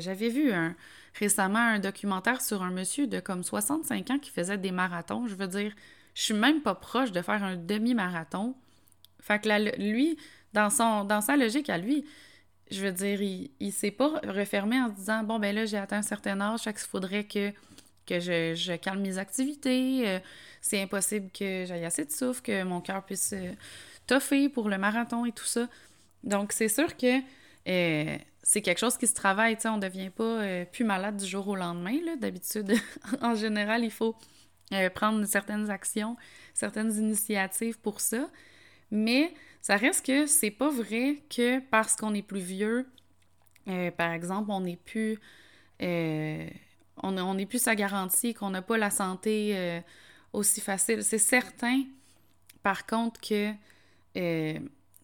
J'avais 0.01 0.29
vu 0.29 0.53
un, 0.53 0.75
récemment 1.19 1.59
un 1.59 1.79
documentaire 1.79 2.41
sur 2.41 2.63
un 2.63 2.71
monsieur 2.71 3.07
de 3.07 3.21
comme 3.21 3.43
65 3.43 4.11
ans 4.11 4.19
qui 4.19 4.31
faisait 4.31 4.59
des 4.59 4.73
marathons. 4.73 5.27
Je 5.27 5.35
veux 5.35 5.49
dire, 5.49 5.73
je 6.15 6.23
suis 6.23 6.35
même 6.35 6.63
pas 6.63 6.75
proche 6.75 7.13
de 7.13 7.23
faire 7.23 7.43
un 7.43 7.57
demi-marathon. 7.57 8.55
Fait 9.21 9.41
que 9.41 9.49
là, 9.49 9.59
lui, 9.59 10.19
dans, 10.53 10.71
son, 10.71 11.05
dans 11.05 11.21
sa 11.21 11.37
logique 11.37 11.71
à 11.71 11.79
lui, 11.79 12.05
je 12.71 12.83
veux 12.83 12.93
dire, 12.93 13.21
il, 13.23 13.51
il 13.61 13.73
s'est 13.73 13.91
pas 13.91 14.21
refermé 14.27 14.81
en 14.81 14.89
se 14.89 14.95
disant 14.95 15.23
Bon, 15.23 15.39
ben 15.39 15.55
là, 15.55 15.67
j'ai 15.67 15.77
atteint 15.77 15.99
un 15.99 16.03
certain 16.03 16.41
âge, 16.41 16.63
fait 16.63 16.73
qu'il 16.73 16.89
faudrait 16.89 17.25
que, 17.25 17.51
que 18.07 18.21
je, 18.21 18.77
calme 18.77 19.01
mes 19.01 19.19
activités. 19.19 20.09
Euh, 20.09 20.19
c'est 20.61 20.83
impossible 20.83 21.31
que 21.31 21.65
j'aille 21.67 21.85
assez 21.85 22.05
de 22.05 22.11
souffle, 22.11 22.43
que 22.43 22.63
mon 22.65 22.81
cœur 22.81 23.05
puisse 23.05 23.33
euh, 23.33 23.53
toffer 24.07 24.49
pour 24.49 24.69
le 24.69 24.79
marathon 24.79 25.27
et 25.27 25.33
tout 25.33 25.45
ça. 25.45 25.69
Donc, 26.25 26.53
c'est 26.53 26.69
sûr 26.69 26.97
que 26.97 27.21
euh, 27.69 28.17
c'est 28.43 28.63
quelque 28.63 28.79
chose 28.79 28.97
qui 28.97 29.07
se 29.07 29.15
travaille. 29.15 29.57
On 29.65 29.77
ne 29.77 29.83
devient 29.83 30.11
pas 30.11 30.65
plus 30.67 30.85
malade 30.85 31.17
du 31.17 31.27
jour 31.27 31.49
au 31.49 31.57
lendemain. 31.57 31.99
D'habitude, 32.19 32.75
en 33.23 33.35
général, 33.35 33.85
il 33.85 33.91
faut 33.91 34.15
euh, 34.73 34.91
prendre 34.91 35.25
certaines 35.27 35.71
actions, 35.71 36.17
certaines 36.53 36.93
initiatives 36.97 37.79
pour 37.79 38.01
ça. 38.01 38.29
Mais 38.91 39.33
ça 39.63 39.77
reste 39.77 40.05
que 40.05 40.27
c'est 40.27 40.51
pas 40.51 40.71
vrai 40.71 41.23
que 41.31 41.61
parce 41.61 41.95
qu'on 41.95 42.15
est 42.15 42.23
plus 42.23 42.41
vieux, 42.41 42.89
euh, 43.69 43.93
par 43.93 44.11
exemple, 44.13 44.51
on 44.51 44.61
n'est 44.61 44.77
plus. 44.77 45.19
Euh, 45.83 46.49
on 47.03 47.35
n'est 47.35 47.47
plus 47.47 47.63
sa 47.63 47.75
garantie, 47.77 48.33
qu'on 48.35 48.51
n'a 48.51 48.63
pas 48.63 48.79
la 48.79 48.91
santé 48.91 49.83
aussi 50.33 50.63
facile. 50.63 51.05
C'est 51.05 51.19
certain, 51.19 51.83
par 52.63 52.87
contre, 52.87 53.21
que 53.21 53.53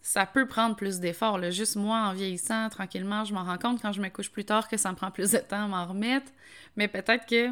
ça 0.02 0.26
peut 0.26 0.46
prendre 0.46 0.76
plus 0.76 0.98
d'efforts. 1.00 1.40
Juste 1.50 1.76
moi, 1.76 1.98
en 1.98 2.12
vieillissant 2.12 2.68
tranquillement, 2.68 3.24
je 3.24 3.32
m'en 3.32 3.44
rends 3.44 3.58
compte 3.58 3.80
quand 3.80 3.92
je 3.92 4.00
me 4.00 4.08
couche 4.08 4.30
plus 4.30 4.44
tard 4.44 4.68
que 4.68 4.76
ça 4.76 4.90
me 4.90 4.96
prend 4.96 5.10
plus 5.10 5.30
de 5.30 5.38
temps 5.38 5.64
à 5.64 5.68
m'en 5.68 5.86
remettre. 5.86 6.30
Mais 6.76 6.88
peut-être 6.88 7.26
que 7.26 7.48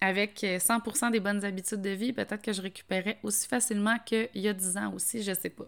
avec 0.00 0.40
100% 0.42 1.10
des 1.10 1.18
bonnes 1.18 1.44
habitudes 1.44 1.82
de 1.82 1.90
vie, 1.90 2.12
peut-être 2.12 2.40
que 2.40 2.52
je 2.52 2.62
récupérais 2.62 3.18
aussi 3.24 3.48
facilement 3.48 3.98
qu'il 4.06 4.28
y 4.34 4.46
a 4.46 4.52
10 4.52 4.76
ans 4.76 4.92
aussi, 4.94 5.22
je 5.22 5.32
sais 5.32 5.50
pas. 5.50 5.66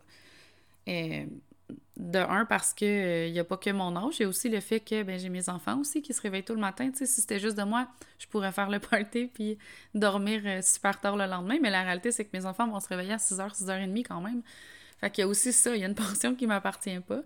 Et 0.86 1.26
de 1.96 2.18
un, 2.18 2.44
parce 2.44 2.72
qu'il 2.72 2.88
n'y 3.32 3.38
euh, 3.38 3.42
a 3.42 3.44
pas 3.44 3.56
que 3.56 3.70
mon 3.70 3.94
âge, 3.96 4.18
il 4.18 4.22
y 4.22 4.24
a 4.24 4.28
aussi 4.28 4.48
le 4.48 4.60
fait 4.60 4.80
que 4.80 5.02
ben, 5.02 5.18
j'ai 5.18 5.28
mes 5.28 5.48
enfants 5.48 5.78
aussi 5.78 6.02
qui 6.02 6.14
se 6.14 6.20
réveillent 6.20 6.44
tôt 6.44 6.54
le 6.54 6.60
matin. 6.60 6.90
si 6.94 7.06
c'était 7.06 7.38
juste 7.38 7.56
de 7.58 7.62
moi, 7.62 7.88
je 8.18 8.26
pourrais 8.26 8.52
faire 8.52 8.70
le 8.70 8.78
party 8.90 9.26
puis 9.32 9.58
dormir 9.94 10.42
euh, 10.44 10.62
super 10.62 11.00
tard 11.00 11.16
le 11.16 11.26
lendemain. 11.26 11.58
Mais 11.60 11.70
la 11.70 11.82
réalité, 11.82 12.12
c'est 12.12 12.24
que 12.24 12.36
mes 12.36 12.46
enfants 12.46 12.68
vont 12.68 12.80
se 12.80 12.88
réveiller 12.88 13.12
à 13.12 13.16
6h, 13.16 13.56
6h30 13.62 14.04
quand 14.04 14.20
même. 14.20 14.42
Fait 15.00 15.10
qu'il 15.10 15.22
y 15.22 15.24
a 15.24 15.28
aussi 15.28 15.52
ça, 15.52 15.74
il 15.74 15.80
y 15.80 15.84
a 15.84 15.88
une 15.88 15.94
portion 16.06 16.34
qui 16.34 16.44
ne 16.44 16.48
m'appartient 16.48 17.00
pas. 17.00 17.22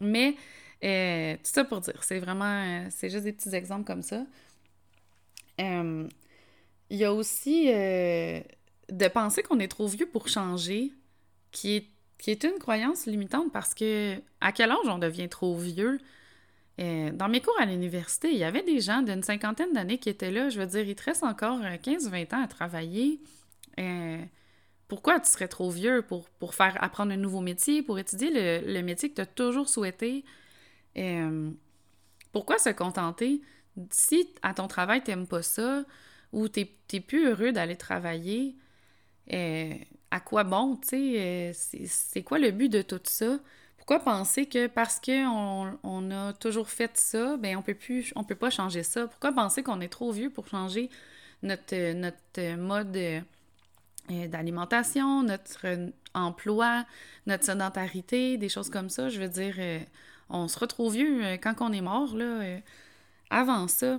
Mais 0.00 0.36
euh, 0.84 1.34
tout 1.36 1.50
ça 1.52 1.64
pour 1.64 1.80
dire, 1.80 2.02
c'est 2.02 2.18
vraiment, 2.18 2.86
c'est 2.90 3.10
juste 3.10 3.24
des 3.24 3.32
petits 3.32 3.54
exemples 3.54 3.84
comme 3.84 4.02
ça. 4.02 4.24
Il 6.90 6.96
y 6.98 7.04
a 7.04 7.12
aussi 7.12 7.70
euh, 7.72 8.40
de 8.90 9.08
penser 9.08 9.42
qu'on 9.42 9.58
est 9.58 9.68
trop 9.68 9.86
vieux 9.86 10.06
pour 10.06 10.28
changer, 10.28 10.92
qui 11.50 11.76
est, 11.76 11.86
qui 12.18 12.30
est 12.30 12.44
une 12.44 12.58
croyance 12.58 13.06
limitante 13.06 13.52
parce 13.52 13.74
que 13.74 14.16
à 14.40 14.52
quel 14.52 14.70
âge 14.70 14.86
on 14.86 14.98
devient 14.98 15.28
trop 15.28 15.56
vieux? 15.56 15.98
Euh, 16.80 17.10
dans 17.12 17.28
mes 17.28 17.40
cours 17.40 17.58
à 17.60 17.66
l'université, 17.66 18.30
il 18.32 18.38
y 18.38 18.44
avait 18.44 18.62
des 18.62 18.80
gens 18.80 19.02
d'une 19.02 19.22
cinquantaine 19.22 19.72
d'années 19.72 19.98
qui 19.98 20.08
étaient 20.08 20.30
là. 20.30 20.48
Je 20.50 20.60
veux 20.60 20.66
dire, 20.66 20.82
il 20.86 20.94
te 20.94 21.04
reste 21.04 21.22
encore 21.22 21.60
15-20 21.60 22.34
ans 22.34 22.42
à 22.42 22.48
travailler. 22.48 23.20
Pourquoi 24.88 25.20
tu 25.20 25.30
serais 25.30 25.48
trop 25.48 25.70
vieux 25.70 26.02
pour, 26.02 26.54
faire 26.54 26.76
apprendre 26.82 27.12
un 27.12 27.16
nouveau 27.16 27.40
métier, 27.40 27.82
pour 27.82 27.98
étudier 27.98 28.30
le, 28.30 28.72
le 28.72 28.82
métier 28.82 29.10
que 29.10 29.16
tu 29.16 29.20
as 29.20 29.26
toujours 29.26 29.68
souhaité? 29.68 30.24
pourquoi 32.32 32.58
se 32.58 32.70
contenter? 32.70 33.40
Si 33.90 34.28
à 34.42 34.54
ton 34.54 34.68
travail, 34.68 35.02
tu 35.02 35.10
n'aimes 35.10 35.26
pas 35.26 35.42
ça, 35.42 35.84
ou 36.32 36.48
tu 36.48 36.66
n'es 36.92 37.00
plus 37.00 37.26
heureux 37.26 37.52
d'aller 37.52 37.76
travailler, 37.76 38.56
euh, 39.32 39.74
à 40.10 40.20
quoi 40.20 40.44
bon, 40.44 40.78
euh, 40.92 41.52
c'est 41.54 42.22
quoi 42.22 42.38
le 42.38 42.50
but 42.50 42.68
de 42.68 42.82
tout 42.82 43.00
ça? 43.04 43.38
Pourquoi 43.76 44.00
penser 44.00 44.46
que 44.46 44.66
parce 44.66 45.00
qu'on 45.00 45.78
on 45.82 46.10
a 46.10 46.32
toujours 46.34 46.68
fait 46.68 46.96
ça, 46.96 47.36
ben 47.36 47.56
on 47.56 47.62
peut 47.62 47.74
plus, 47.74 48.12
on 48.16 48.24
peut 48.24 48.34
pas 48.34 48.50
changer 48.50 48.82
ça? 48.82 49.06
Pourquoi 49.06 49.32
penser 49.32 49.62
qu'on 49.62 49.80
est 49.80 49.88
trop 49.88 50.12
vieux 50.12 50.30
pour 50.30 50.46
changer 50.48 50.90
notre, 51.42 51.92
notre 51.92 52.56
mode 52.56 52.96
euh, 52.96 53.20
d'alimentation, 54.08 55.22
notre 55.22 55.66
emploi, 56.14 56.84
notre 57.26 57.44
sédentarité, 57.44 58.36
des 58.36 58.48
choses 58.48 58.70
comme 58.70 58.90
ça? 58.90 59.08
Je 59.08 59.20
veux 59.20 59.28
dire, 59.28 59.56
on 60.28 60.48
sera 60.48 60.66
trop 60.66 60.90
vieux 60.90 61.22
quand 61.42 61.54
on 61.60 61.72
est 61.72 61.80
mort, 61.80 62.16
là. 62.16 62.58
avant 63.30 63.68
ça, 63.68 63.98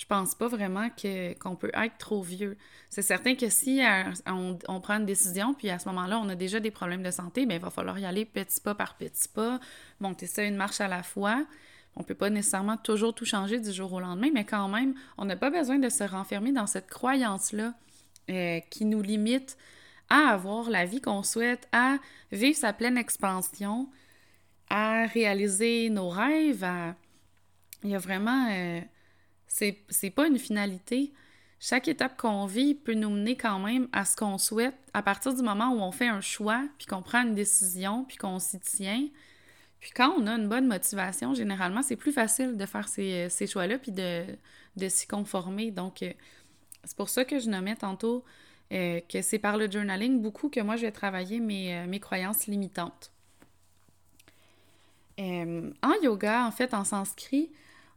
je 0.00 0.06
pense 0.06 0.34
pas 0.34 0.48
vraiment 0.48 0.88
que, 0.90 1.38
qu'on 1.38 1.56
peut 1.56 1.70
être 1.74 1.98
trop 1.98 2.22
vieux. 2.22 2.56
C'est 2.88 3.02
certain 3.02 3.34
que 3.34 3.50
si 3.50 3.84
euh, 3.84 4.04
on, 4.26 4.80
prend 4.80 4.94
une 4.94 5.04
décision, 5.04 5.52
puis 5.52 5.68
à 5.68 5.78
ce 5.78 5.88
moment-là, 5.88 6.18
on 6.18 6.28
a 6.30 6.34
déjà 6.34 6.58
des 6.58 6.70
problèmes 6.70 7.02
de 7.02 7.10
santé, 7.10 7.44
bien, 7.44 7.58
il 7.58 7.62
va 7.62 7.68
falloir 7.68 7.98
y 7.98 8.06
aller 8.06 8.24
petit 8.24 8.62
pas 8.62 8.74
par 8.74 8.96
petit 8.96 9.28
pas, 9.28 9.60
monter 10.00 10.26
ça 10.26 10.42
une 10.44 10.56
marche 10.56 10.80
à 10.80 10.88
la 10.88 11.02
fois. 11.02 11.44
On 11.96 12.02
peut 12.02 12.14
pas 12.14 12.30
nécessairement 12.30 12.78
toujours 12.78 13.14
tout 13.14 13.26
changer 13.26 13.60
du 13.60 13.72
jour 13.72 13.92
au 13.92 14.00
lendemain, 14.00 14.30
mais 14.32 14.44
quand 14.44 14.68
même, 14.68 14.94
on 15.18 15.26
n'a 15.26 15.36
pas 15.36 15.50
besoin 15.50 15.78
de 15.78 15.90
se 15.90 16.04
renfermer 16.04 16.52
dans 16.52 16.66
cette 16.66 16.88
croyance-là 16.88 17.74
euh, 18.30 18.60
qui 18.70 18.84
nous 18.84 19.02
limite 19.02 19.56
à 20.08 20.30
avoir 20.30 20.70
la 20.70 20.84
vie 20.84 21.00
qu'on 21.00 21.22
souhaite, 21.22 21.68
à 21.72 21.98
vivre 22.32 22.56
sa 22.56 22.72
pleine 22.72 22.98
expansion, 22.98 23.88
à 24.68 25.06
réaliser 25.06 25.90
nos 25.90 26.08
rêves, 26.08 26.66
Il 27.84 27.90
y 27.90 27.94
a 27.94 27.98
vraiment... 27.98 28.48
Euh, 28.50 28.80
c'est 29.46 30.10
pas 30.10 30.26
une 30.26 30.38
finalité. 30.38 31.12
Chaque 31.58 31.88
étape 31.88 32.16
qu'on 32.16 32.46
vit 32.46 32.74
peut 32.74 32.94
nous 32.94 33.10
mener 33.10 33.36
quand 33.36 33.58
même 33.58 33.88
à 33.92 34.04
ce 34.04 34.16
qu'on 34.16 34.38
souhaite 34.38 34.76
à 34.94 35.02
partir 35.02 35.34
du 35.34 35.42
moment 35.42 35.70
où 35.70 35.80
on 35.80 35.92
fait 35.92 36.08
un 36.08 36.20
choix, 36.22 36.64
puis 36.78 36.86
qu'on 36.86 37.02
prend 37.02 37.22
une 37.22 37.34
décision, 37.34 38.04
puis 38.04 38.16
qu'on 38.16 38.38
s'y 38.38 38.58
tient. 38.60 39.08
Puis 39.80 39.90
quand 39.94 40.14
on 40.16 40.26
a 40.26 40.32
une 40.32 40.48
bonne 40.48 40.66
motivation, 40.66 41.34
généralement, 41.34 41.82
c'est 41.82 41.96
plus 41.96 42.12
facile 42.12 42.56
de 42.56 42.66
faire 42.66 42.88
ces, 42.88 43.28
choix-là, 43.46 43.78
puis 43.78 43.92
de, 43.92 44.24
s'y 44.88 45.06
conformer. 45.06 45.70
Donc, 45.70 46.02
euh, 46.02 46.12
c'est 46.84 46.96
pour 46.96 47.08
ça 47.08 47.24
que 47.24 47.38
je 47.38 47.48
nommais 47.48 47.76
tantôt 47.76 48.24
euh, 48.72 49.00
que 49.08 49.22
c'est 49.22 49.38
par 49.38 49.56
le 49.56 49.70
journaling 49.70 50.20
beaucoup 50.20 50.48
que 50.48 50.60
moi, 50.60 50.76
je 50.76 50.82
vais 50.82 50.92
travailler 50.92 51.40
mes, 51.40 51.76
euh, 51.76 51.86
mes 51.86 52.00
croyances 52.00 52.46
limitantes. 52.46 53.12
en 55.18 55.94
yoga, 56.02 56.46
en 56.46 56.50
fait, 56.50 56.72
en 56.72 56.84
sanskrit, 56.84 57.50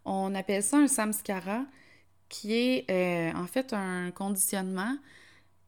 on 0.05 0.35
appelle 0.35 0.63
ça 0.63 0.77
un 0.77 0.87
samskara, 0.87 1.65
qui 2.33 2.53
est 2.53 2.89
euh, 2.89 3.37
en 3.37 3.45
fait 3.45 3.73
un 3.73 4.09
conditionnement. 4.09 4.97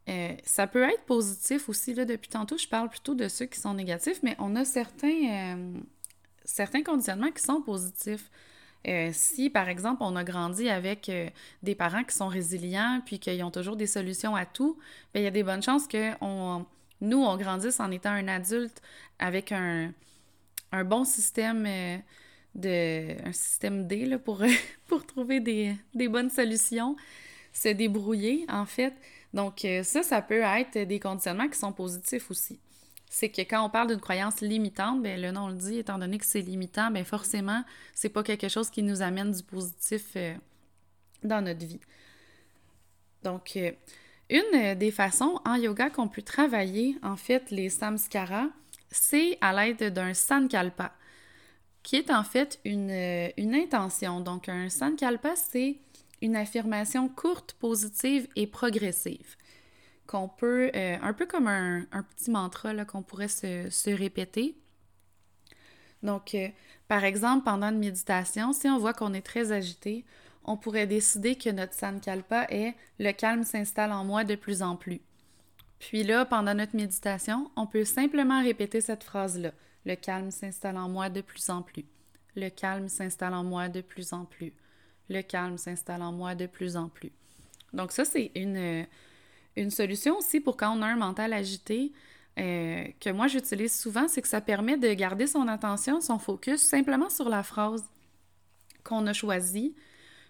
Euh, 0.10 0.34
ça 0.43 0.65
peut 0.65 0.84
être 0.84 1.03
positif 1.03 1.69
aussi, 1.69 1.93
là, 1.93 2.05
depuis 2.05 2.29
tantôt, 2.29 2.57
je 2.57 2.67
parle 2.67 2.89
plutôt 2.89 3.13
de 3.13 3.27
ceux 3.27 3.45
qui 3.45 3.60
sont 3.60 3.75
négatifs, 3.75 4.19
mais 4.24 4.36
on 4.39 4.55
a 4.55 4.65
certains, 4.65 5.55
euh, 5.55 5.74
certains 6.43 6.81
conditionnements 6.81 7.31
qui 7.31 7.43
sont 7.43 7.62
positifs. 7.62 8.31
Si, 9.13 9.49
par 9.49 9.67
exemple, 9.69 10.03
on 10.03 10.15
a 10.15 10.23
grandi 10.23 10.69
avec 10.69 11.11
des 11.63 11.75
parents 11.75 12.03
qui 12.03 12.15
sont 12.15 12.27
résilients 12.27 13.01
puis 13.05 13.19
qu'ils 13.19 13.43
ont 13.43 13.51
toujours 13.51 13.75
des 13.75 13.87
solutions 13.87 14.35
à 14.35 14.45
tout, 14.45 14.77
bien, 15.13 15.21
il 15.21 15.25
y 15.25 15.27
a 15.27 15.31
des 15.31 15.43
bonnes 15.43 15.63
chances 15.63 15.87
que 15.87 16.11
on, 16.21 16.65
nous, 17.01 17.24
on 17.24 17.35
grandisse 17.37 17.79
en 17.79 17.91
étant 17.91 18.11
un 18.11 18.27
adulte 18.27 18.81
avec 19.19 19.51
un, 19.51 19.91
un 20.71 20.83
bon 20.83 21.03
système 21.03 21.65
de 22.55 23.27
un 23.27 23.33
système 23.33 23.85
D 23.85 24.05
là, 24.05 24.17
pour, 24.17 24.41
pour 24.87 25.05
trouver 25.05 25.39
des, 25.39 26.07
bonnes 26.07 26.29
solutions, 26.29 26.95
se 27.53 27.69
débrouiller 27.69 28.45
en 28.50 28.65
fait. 28.65 28.93
Donc 29.33 29.65
euh, 29.65 29.83
ça, 29.83 30.01
ça 30.03 30.21
peut 30.21 30.41
être 30.41 30.79
des 30.79 31.00
conditionnements 31.00 31.50
qui 31.50 31.59
sont 31.59 31.74
positifs 31.74 32.31
aussi. 32.31 32.59
C'est 33.09 33.29
que 33.29 33.41
quand 33.41 33.65
on 33.65 33.70
parle 33.70 33.87
d'une 33.87 34.00
croyance 34.00 34.41
limitante, 34.41 35.01
bien, 35.01 35.18
le 35.18 35.31
nom 35.31 35.48
le 35.48 35.55
dit, 35.55 35.79
étant 35.79 35.98
donné 35.98 36.18
que 36.18 36.25
c'est 36.25 36.41
limitant, 36.41 36.91
bien 36.91 37.03
forcément, 37.03 37.63
c'est 37.94 38.09
pas 38.09 38.24
quelque 38.24 38.50
chose 38.50 38.70
qui 38.70 38.83
nous 38.83 39.01
amène 39.01 39.31
du 39.31 39.44
positif 39.44 40.13
euh, 40.15 40.33
dans 41.24 41.44
notre 41.44 41.65
vie. 41.65 41.79
Donc, 43.24 43.53
euh, 43.55 43.72
une 44.29 44.75
des 44.75 44.91
façons 44.91 45.39
en 45.46 45.55
yoga 45.55 45.89
qu'on 45.89 46.07
peut 46.07 46.24
travailler, 46.24 46.98
en 47.03 47.15
fait, 47.15 47.51
les 47.51 47.70
samskaras, 47.70 48.48
c'est 48.89 49.37
à 49.41 49.53
l'aide 49.53 49.94
d'un 49.94 50.13
sankalpa 50.13 50.94
qui 51.83 51.98
est 51.98 52.09
en 52.09 52.24
fait 52.24 52.59
euh, 52.65 53.29
une, 53.37 53.53
intention. 53.53 54.20
Donc, 54.20 54.50
un 54.50 54.70
sankalpa, 54.70 55.35
c'est 55.35 55.77
une 56.22 56.35
affirmation 56.35 57.07
courte, 57.07 57.53
positive 57.59 58.27
et 58.35 58.48
progressive 58.48 59.35
qu'on 60.07 60.27
peut, 60.27 60.72
euh, 60.75 60.98
un 61.01 61.13
peu 61.13 61.25
comme 61.25 61.48
un, 61.48 61.85
petit 62.15 62.31
mantra 62.31 62.85
qu'on 62.85 63.01
pourrait 63.01 63.27
se, 63.27 63.96
répéter. 63.96 64.55
Donc, 66.03 66.35
euh, 66.35 66.50
par 66.87 67.03
exemple, 67.03 67.44
pendant 67.44 67.70
une 67.70 67.79
méditation, 67.79 68.53
si 68.53 68.68
on 68.68 68.77
voit 68.77 68.94
qu'on 68.94 69.13
est 69.13 69.25
très 69.25 69.51
agité, 69.51 70.05
on 70.44 70.57
pourrait 70.57 70.87
décider 70.87 71.35
que 71.35 71.50
notre 71.50 71.74
sankalpa 71.74 72.46
est 72.50 72.75
le 73.00 73.11
calme 73.11 73.44
s'installe 73.44 73.91
en 73.91 74.03
moi 74.03 74.24
de 74.24 74.35
plus 74.35 74.61
en 74.61 74.75
plus. 74.75 75.01
Puis 75.79 76.03
là, 76.03 76.25
pendant 76.25 76.53
notre 76.53 76.75
méditation, 76.75 77.50
on 77.55 77.65
peut 77.65 77.85
simplement 77.85 78.41
répéter 78.41 78.81
cette 78.81 79.03
phrase-là. 79.03 79.51
Le 79.85 79.96
calme 79.96 80.31
s'installe 80.31 80.77
en 80.77 80.89
moi 80.89 81.09
de 81.09 81.22
plus 81.22 81.50
en 81.50 81.61
plus. 81.61 81.85
Le 82.35 82.50
calme 82.50 82.89
s'installe 82.89 83.33
en 83.33 83.44
moi 83.44 83.70
de 83.70 83.81
plus 83.81 84.13
en 84.13 84.25
plus. 84.25 84.53
Le 85.09 85.22
calme 85.22 85.57
s'installe 85.57 86.01
en 86.01 86.11
moi 86.11 86.35
de 86.35 86.46
plus 86.48 86.75
en 86.75 86.89
plus. 86.89 87.11
Donc 87.74 87.91
ça, 87.91 88.05
c'est 88.05 88.31
une, 88.35 88.85
une 89.55 89.72
solution 89.72 90.18
aussi 90.18 90.39
pour 90.39 90.57
quand 90.57 90.77
on 90.77 90.81
a 90.81 90.87
un 90.87 90.96
mental 90.96 91.33
agité, 91.33 91.91
euh, 92.37 92.85
que 93.00 93.09
moi 93.09 93.27
j'utilise 93.27 93.77
souvent, 93.77 94.07
c'est 94.07 94.22
que 94.22 94.27
ça 94.27 94.41
permet 94.41 94.77
de 94.77 94.94
garder 94.94 95.27
son 95.27 95.48
attention, 95.48 96.01
son 96.01 96.20
focus 96.20 96.61
simplement 96.61 97.09
sur 97.09 97.29
la 97.29 97.44
phrase 97.44 97.83
qu'on 98.83 99.07
a 99.07 99.13
choisie. 99.13 99.75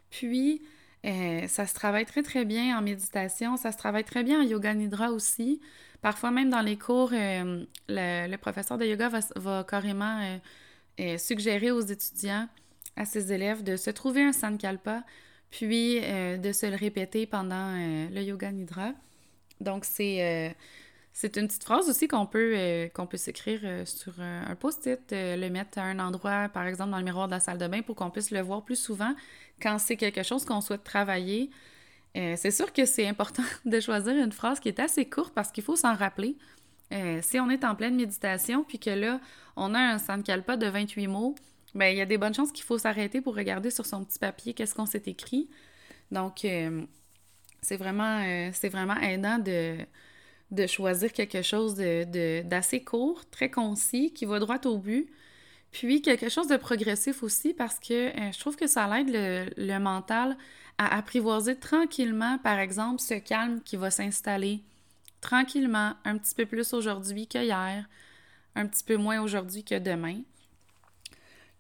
Puis, 0.09 0.61
euh, 1.05 1.47
ça 1.47 1.67
se 1.67 1.75
travaille 1.75 2.05
très 2.05 2.23
très 2.23 2.45
bien 2.45 2.77
en 2.77 2.81
méditation, 2.81 3.57
ça 3.57 3.71
se 3.71 3.77
travaille 3.77 4.03
très 4.03 4.23
bien 4.23 4.41
en 4.41 4.43
yoga 4.43 4.73
nidra 4.73 5.11
aussi. 5.11 5.61
Parfois 6.01 6.31
même 6.31 6.49
dans 6.49 6.61
les 6.61 6.77
cours, 6.77 7.11
euh, 7.13 7.63
le, 7.89 8.35
professeur 8.37 8.77
de 8.77 8.85
yoga 8.85 9.11
va, 9.35 9.63
carrément 9.63 10.19
euh, 10.99 11.17
suggérer 11.17 11.71
aux 11.71 11.81
étudiants, 11.81 12.47
à 12.95 13.05
ses 13.05 13.31
élèves, 13.31 13.63
de 13.63 13.75
se 13.75 13.91
trouver 13.91 14.23
un 14.23 14.31
sankalpa, 14.31 15.03
puis 15.51 15.99
de 15.99 16.51
se 16.51 16.65
le 16.65 16.75
répéter 16.75 17.25
pendant 17.27 17.73
le 17.75 18.21
yoga 18.21 18.51
nidra. 18.51 18.93
Donc, 19.61 19.85
c'est 19.85 20.55
c'est 21.13 21.37
une 21.37 21.47
petite 21.47 21.63
phrase 21.63 21.89
aussi 21.89 22.09
qu'on 22.09 22.25
peut, 22.25 22.89
qu'on 22.93 23.07
peut 23.07 23.15
s'écrire 23.15 23.87
sur 23.87 24.19
un 24.19 24.53
post-it, 24.55 24.99
le 25.11 25.47
mettre 25.49 25.79
à 25.79 25.83
un 25.83 25.99
endroit, 25.99 26.49
par 26.49 26.67
exemple 26.67 26.91
dans 26.91 26.97
le 26.97 27.05
miroir 27.05 27.27
de 27.27 27.31
la 27.31 27.39
salle 27.39 27.57
de 27.57 27.67
bain, 27.67 27.81
pour 27.81 27.95
qu'on 27.95 28.09
puisse 28.09 28.31
le 28.31 28.41
voir 28.41 28.65
plus 28.65 28.75
souvent 28.75 29.15
quand 29.61 29.79
c'est 29.79 29.95
quelque 29.95 30.23
chose 30.23 30.43
qu'on 30.43 30.59
souhaite 30.59 30.83
travailler. 30.83 31.49
c'est 32.13 32.51
sûr 32.51 32.73
que 32.73 32.85
c'est 32.85 33.07
important 33.07 33.43
de 33.65 33.79
choisir 33.79 34.13
une 34.13 34.33
phrase 34.33 34.59
qui 34.59 34.67
est 34.67 34.79
assez 34.81 35.05
courte 35.09 35.33
parce 35.33 35.53
qu'il 35.53 35.63
faut 35.63 35.77
s'en 35.77 35.95
rappeler. 35.95 36.35
Euh, 36.93 37.19
si 37.21 37.39
on 37.39 37.49
est 37.49 37.63
en 37.63 37.75
pleine 37.75 37.95
méditation, 37.95 38.63
puis 38.63 38.79
que 38.79 38.89
là, 38.89 39.19
on 39.55 39.73
a 39.73 39.79
un 39.79 39.97
sankalpa 39.97 40.57
de 40.57 40.67
28 40.67 41.07
mots, 41.07 41.35
bien, 41.73 41.89
il 41.89 41.97
y 41.97 42.01
a 42.01 42.05
des 42.05 42.17
bonnes 42.17 42.33
chances 42.33 42.51
qu'il 42.51 42.63
faut 42.63 42.77
s'arrêter 42.77 43.21
pour 43.21 43.35
regarder 43.35 43.71
sur 43.71 43.85
son 43.85 44.03
petit 44.03 44.19
papier 44.19 44.53
qu'est-ce 44.53 44.75
qu'on 44.75 44.85
s'est 44.85 45.03
écrit. 45.07 45.49
Donc, 46.11 46.45
euh, 46.45 46.85
c'est 47.65 47.77
vraiment, 47.77 48.21
euh, 48.23 48.51
vraiment 48.69 48.97
aidant 48.97 49.39
de, 49.39 49.77
de 50.51 50.67
choisir 50.67 51.11
quelque 51.11 51.41
chose 51.41 51.75
d'assez 51.75 52.79
de, 52.79 52.85
court, 52.85 53.25
très 53.29 53.49
concis, 53.49 54.13
qui 54.13 54.25
va 54.25 54.39
droit 54.39 54.59
au 54.65 54.77
but. 54.77 55.09
Puis 55.71 56.01
quelque 56.01 56.29
chose 56.29 56.47
de 56.47 56.57
progressif 56.57 57.23
aussi 57.23 57.53
parce 57.53 57.79
que 57.79 58.11
je 58.15 58.39
trouve 58.39 58.55
que 58.55 58.67
ça 58.67 58.89
aide 58.99 59.09
le, 59.09 59.49
le 59.57 59.77
mental 59.79 60.37
à 60.77 60.95
apprivoiser 60.97 61.57
tranquillement, 61.57 62.37
par 62.37 62.59
exemple, 62.59 63.01
ce 63.01 63.15
calme 63.15 63.61
qui 63.61 63.75
va 63.75 63.91
s'installer 63.91 64.61
tranquillement, 65.21 65.93
un 66.05 66.17
petit 66.17 66.35
peu 66.35 66.45
plus 66.45 66.73
aujourd'hui 66.73 67.27
qu'hier, 67.27 67.85
un 68.55 68.67
petit 68.67 68.83
peu 68.83 68.95
moins 68.95 69.21
aujourd'hui 69.21 69.63
que 69.63 69.79
demain. 69.79 70.21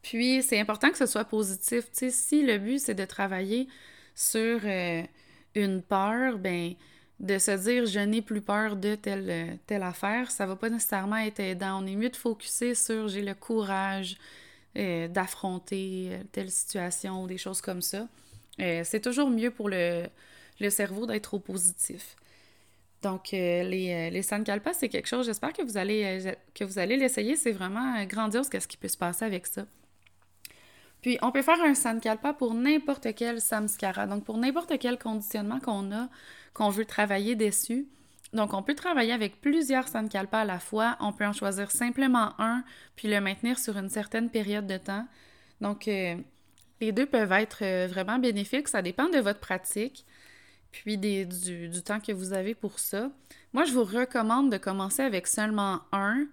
Puis, 0.01 0.43
c'est 0.43 0.59
important 0.59 0.91
que 0.91 0.97
ce 0.97 1.07
soit 1.07 1.25
positif. 1.25 1.85
Si 1.91 2.43
le 2.43 2.59
but, 2.59 2.79
c'est 2.79 2.93
de 2.93 3.05
travailler 3.05 3.67
sur 4.13 4.59
euh, 4.63 5.01
une 5.55 5.81
peur, 5.81 6.37
ben 6.37 6.73
de 7.19 7.37
se 7.37 7.51
dire 7.51 7.85
je 7.85 7.99
n'ai 7.99 8.21
plus 8.21 8.41
peur 8.41 8.75
de 8.75 8.95
telle, 8.95 9.57
telle 9.67 9.83
affaire, 9.83 10.31
ça 10.31 10.45
va 10.45 10.55
pas 10.55 10.69
nécessairement 10.69 11.17
être 11.17 11.39
aidant. 11.39 11.81
On 11.81 11.87
est 11.87 11.95
mieux 11.95 12.09
de 12.09 12.15
focuser 12.15 12.75
sur 12.75 13.07
j'ai 13.07 13.21
le 13.21 13.33
courage 13.33 14.17
euh, 14.77 15.07
d'affronter 15.07 16.19
telle 16.31 16.51
situation 16.51 17.23
ou 17.23 17.27
des 17.27 17.37
choses 17.37 17.61
comme 17.61 17.81
ça. 17.81 18.07
c'est 18.59 19.01
toujours 19.01 19.29
mieux 19.29 19.51
pour 19.51 19.69
le, 19.69 20.05
le 20.59 20.69
cerveau 20.69 21.05
d'être 21.05 21.33
au 21.33 21.39
positif. 21.39 22.15
Donc, 23.01 23.31
les, 23.31 24.09
les 24.09 24.21
Sankalpas, 24.23 24.73
c'est 24.73 24.89
quelque 24.89 25.07
chose, 25.07 25.25
j'espère 25.27 25.53
que 25.53 25.61
vous 25.61 25.77
allez, 25.77 26.33
que 26.55 26.63
vous 26.63 26.79
allez 26.79 26.97
l'essayer. 26.97 27.35
C'est 27.35 27.51
vraiment 27.51 28.03
grandiose 28.05 28.49
qu'est-ce 28.49 28.67
qui 28.67 28.77
peut 28.77 28.87
se 28.87 28.97
passer 28.97 29.25
avec 29.25 29.45
ça. 29.47 29.65
Puis, 31.05 31.19
on 31.21 31.31
peut 31.31 31.43
faire 31.43 31.61
un 31.61 31.75
Sankalpa 31.75 32.33
pour 32.33 32.55
n'importe 32.55 33.13
quel 33.13 33.39
samskara, 33.39 34.07
donc 34.07 34.23
pour 34.23 34.39
n'importe 34.39 34.79
quel 34.79 34.97
conditionnement 34.97 35.59
qu'on 35.59 35.91
a, 35.91 36.09
qu'on 36.55 36.69
veut 36.69 36.85
travailler 36.85 37.35
dessus. 37.35 37.85
Donc, 38.33 38.55
on 38.55 38.63
peut 38.63 38.73
travailler 38.73 39.13
avec 39.13 39.39
plusieurs 39.39 39.87
Sankalpa 39.87 40.39
à 40.39 40.45
la 40.45 40.57
fois. 40.57 40.97
On 40.99 41.13
peut 41.13 41.27
en 41.27 41.31
choisir 41.31 41.69
simplement 41.69 42.33
un, 42.41 42.63
puis 42.95 43.07
le 43.07 43.21
maintenir 43.21 43.59
sur 43.59 43.77
une 43.77 43.89
certaine 43.89 44.31
période 44.31 44.65
de 44.65 44.77
temps. 44.77 45.05
Donc, 45.61 45.87
euh, 45.87 46.15
les 46.81 46.91
deux 46.91 47.05
peuvent 47.05 47.33
être 47.33 47.59
euh, 47.61 47.85
vraiment 47.87 48.17
bénéfiques. 48.17 48.67
Ça 48.67 48.81
dépend 48.81 49.07
de 49.07 49.19
votre 49.19 49.39
pratique, 49.39 50.07
puis 50.71 50.97
du, 50.97 51.27
du, 51.27 51.83
temps 51.83 51.99
que 51.99 52.13
vous 52.13 52.33
avez 52.33 52.55
pour 52.55 52.79
ça. 52.79 53.11
Moi, 53.53 53.65
je 53.65 53.73
vous 53.73 53.83
recommande 53.83 54.51
de 54.51 54.57
commencer 54.57 55.03
avec 55.03 55.27
seulement 55.27 55.81
un, 55.91 56.25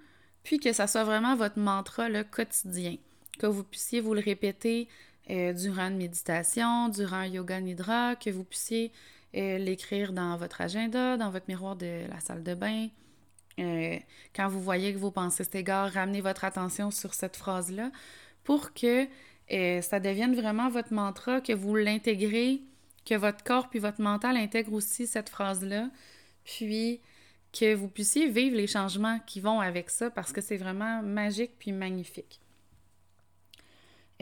puis 0.44 0.60
que 0.60 0.72
ça 0.72 0.86
soit 0.86 1.04
vraiment 1.04 1.36
votre 1.36 1.58
mantra 1.58 2.08
le 2.08 2.24
quotidien 2.24 2.96
que 3.38 3.46
vous 3.46 3.64
puissiez 3.64 4.00
vous 4.00 4.14
le 4.14 4.20
répéter 4.20 4.88
euh, 5.30 5.52
durant 5.52 5.88
une 5.88 5.98
méditation, 5.98 6.88
durant 6.88 7.18
un 7.18 7.26
yoga 7.26 7.60
nidra, 7.60 8.16
que 8.16 8.30
vous 8.30 8.44
puissiez 8.44 8.90
euh, 9.36 9.58
l'écrire 9.58 10.12
dans 10.12 10.36
votre 10.36 10.60
agenda, 10.60 11.16
dans 11.16 11.30
votre 11.30 11.46
miroir 11.48 11.76
de 11.76 12.08
la 12.08 12.20
salle 12.20 12.42
de 12.42 12.54
bain. 12.54 12.88
Euh, 13.58 13.98
quand 14.34 14.48
vous 14.48 14.60
voyez 14.60 14.92
que 14.92 14.98
vos 14.98 15.10
pensées 15.10 15.44
s'égarent, 15.44 15.92
ramenez 15.92 16.20
votre 16.20 16.44
attention 16.44 16.90
sur 16.90 17.14
cette 17.14 17.36
phrase-là 17.36 17.90
pour 18.44 18.72
que 18.72 19.06
ça 19.82 20.00
devienne 20.00 20.34
vraiment 20.34 20.70
votre 20.70 20.94
mantra, 20.94 21.42
que 21.42 21.52
vous 21.52 21.76
l'intégrez, 21.76 22.62
que 23.04 23.14
votre 23.14 23.44
corps 23.44 23.68
puis 23.68 23.80
votre 23.80 24.00
mental 24.00 24.38
intègrent 24.38 24.72
aussi 24.72 25.06
cette 25.06 25.28
phrase-là, 25.28 25.90
puis 26.44 27.00
que 27.52 27.74
vous 27.74 27.88
puissiez 27.88 28.30
vivre 28.30 28.56
les 28.56 28.66
changements 28.66 29.18
qui 29.26 29.40
vont 29.40 29.60
avec 29.60 29.90
ça 29.90 30.10
parce 30.10 30.32
que 30.32 30.40
c'est 30.40 30.56
vraiment 30.56 31.02
magique 31.02 31.52
puis 31.58 31.70
magnifique. 31.70 32.41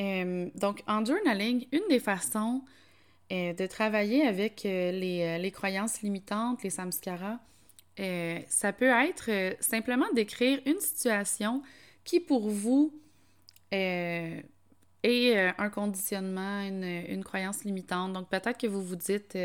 Euh, 0.00 0.48
donc, 0.54 0.82
en 0.86 1.04
journaling, 1.04 1.66
une 1.72 1.86
des 1.88 2.00
façons 2.00 2.62
euh, 3.32 3.52
de 3.52 3.66
travailler 3.66 4.26
avec 4.26 4.64
euh, 4.64 4.92
les, 4.92 5.50
croyances 5.50 6.02
limitantes, 6.02 6.62
les 6.62 6.70
samskaras, 6.70 7.38
ça 8.48 8.72
peut 8.72 8.88
être 8.88 9.56
simplement 9.60 10.06
d'écrire 10.14 10.58
une 10.64 10.80
situation 10.80 11.62
qui, 12.02 12.18
pour 12.18 12.48
vous, 12.48 12.94
est 13.72 14.42
un 15.04 15.68
conditionnement, 15.68 16.62
une, 16.62 17.22
croyance 17.22 17.62
limitante. 17.64 18.14
Donc, 18.14 18.30
peut-être 18.30 18.56
que 18.56 18.66
vous 18.66 18.82
vous 18.82 18.96
dites, 18.96 19.36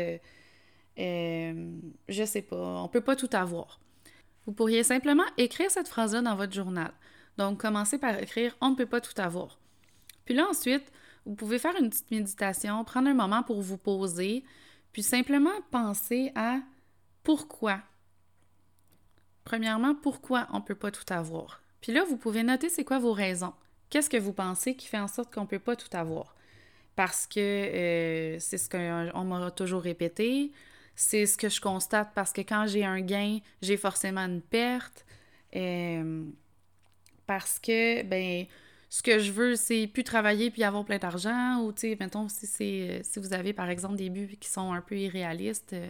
je 0.96 2.24
sais 2.24 2.40
pas, 2.40 2.82
on 2.82 2.88
peut 2.88 3.02
pas 3.02 3.14
tout 3.14 3.28
avoir. 3.32 3.78
Vous 4.46 4.52
pourriez 4.52 4.84
simplement 4.84 5.24
écrire 5.36 5.70
cette 5.70 5.88
phrase-là 5.88 6.22
dans 6.22 6.36
votre 6.36 6.54
journal. 6.54 6.92
Donc, 7.36 7.60
commencez 7.60 7.98
par 7.98 8.18
écrire 8.18 8.56
On 8.62 8.70
ne 8.70 8.74
peut 8.74 8.86
pas 8.86 9.02
tout 9.02 9.20
avoir. 9.20 9.58
Puis 10.26 10.34
là, 10.34 10.46
ensuite, 10.48 10.92
vous 11.24 11.34
pouvez 11.34 11.58
faire 11.58 11.74
une 11.80 11.88
petite 11.88 12.10
méditation, 12.10 12.84
prendre 12.84 13.08
un 13.08 13.14
moment 13.14 13.42
pour 13.42 13.62
vous 13.62 13.78
poser, 13.78 14.44
puis 14.92 15.02
simplement 15.02 15.50
penser 15.70 16.30
à 16.34 16.58
pourquoi. 17.22 17.80
Premièrement, 19.44 19.94
pourquoi 19.94 20.46
on 20.52 20.58
ne 20.58 20.64
peut 20.64 20.74
pas 20.74 20.90
tout 20.90 21.04
avoir? 21.08 21.62
Puis 21.80 21.92
là, 21.92 22.04
vous 22.04 22.16
pouvez 22.16 22.42
noter 22.42 22.68
c'est 22.68 22.84
quoi 22.84 22.98
vos 22.98 23.12
raisons. 23.12 23.54
Qu'est-ce 23.90 24.10
que 24.10 24.16
vous 24.16 24.32
pensez 24.32 24.74
qui 24.74 24.88
fait 24.88 24.98
en 24.98 25.08
sorte 25.08 25.32
qu'on 25.32 25.42
ne 25.42 25.46
peut 25.46 25.58
pas 25.58 25.76
tout 25.76 25.94
avoir? 25.96 26.34
Parce 26.96 27.26
que 27.26 27.38
euh, 27.40 28.38
c'est 28.40 28.58
ce 28.58 28.68
qu'on 28.68 29.24
m'a 29.24 29.50
toujours 29.50 29.82
répété, 29.82 30.52
c'est 30.96 31.26
ce 31.26 31.36
que 31.36 31.48
je 31.48 31.60
constate 31.60 32.10
parce 32.14 32.32
que 32.32 32.40
quand 32.40 32.66
j'ai 32.66 32.84
un 32.84 33.00
gain, 33.00 33.38
j'ai 33.62 33.76
forcément 33.76 34.22
une 34.22 34.40
perte. 34.40 35.04
Euh, 35.54 36.24
parce 37.26 37.58
que, 37.58 38.02
ben, 38.02 38.46
ce 38.88 39.02
que 39.02 39.18
je 39.18 39.32
veux, 39.32 39.56
c'est 39.56 39.86
plus 39.86 40.04
travailler 40.04 40.50
puis 40.50 40.62
avoir 40.62 40.84
plein 40.84 40.98
d'argent. 40.98 41.60
Ou, 41.60 41.72
tu 41.72 41.80
sais, 41.80 41.96
mettons, 41.98 42.28
si, 42.28 42.46
c'est, 42.46 43.00
si 43.02 43.18
vous 43.18 43.32
avez, 43.32 43.52
par 43.52 43.68
exemple, 43.68 43.96
des 43.96 44.10
buts 44.10 44.36
qui 44.40 44.48
sont 44.48 44.72
un 44.72 44.80
peu 44.80 44.96
irréalistes, 44.96 45.72
euh, 45.72 45.88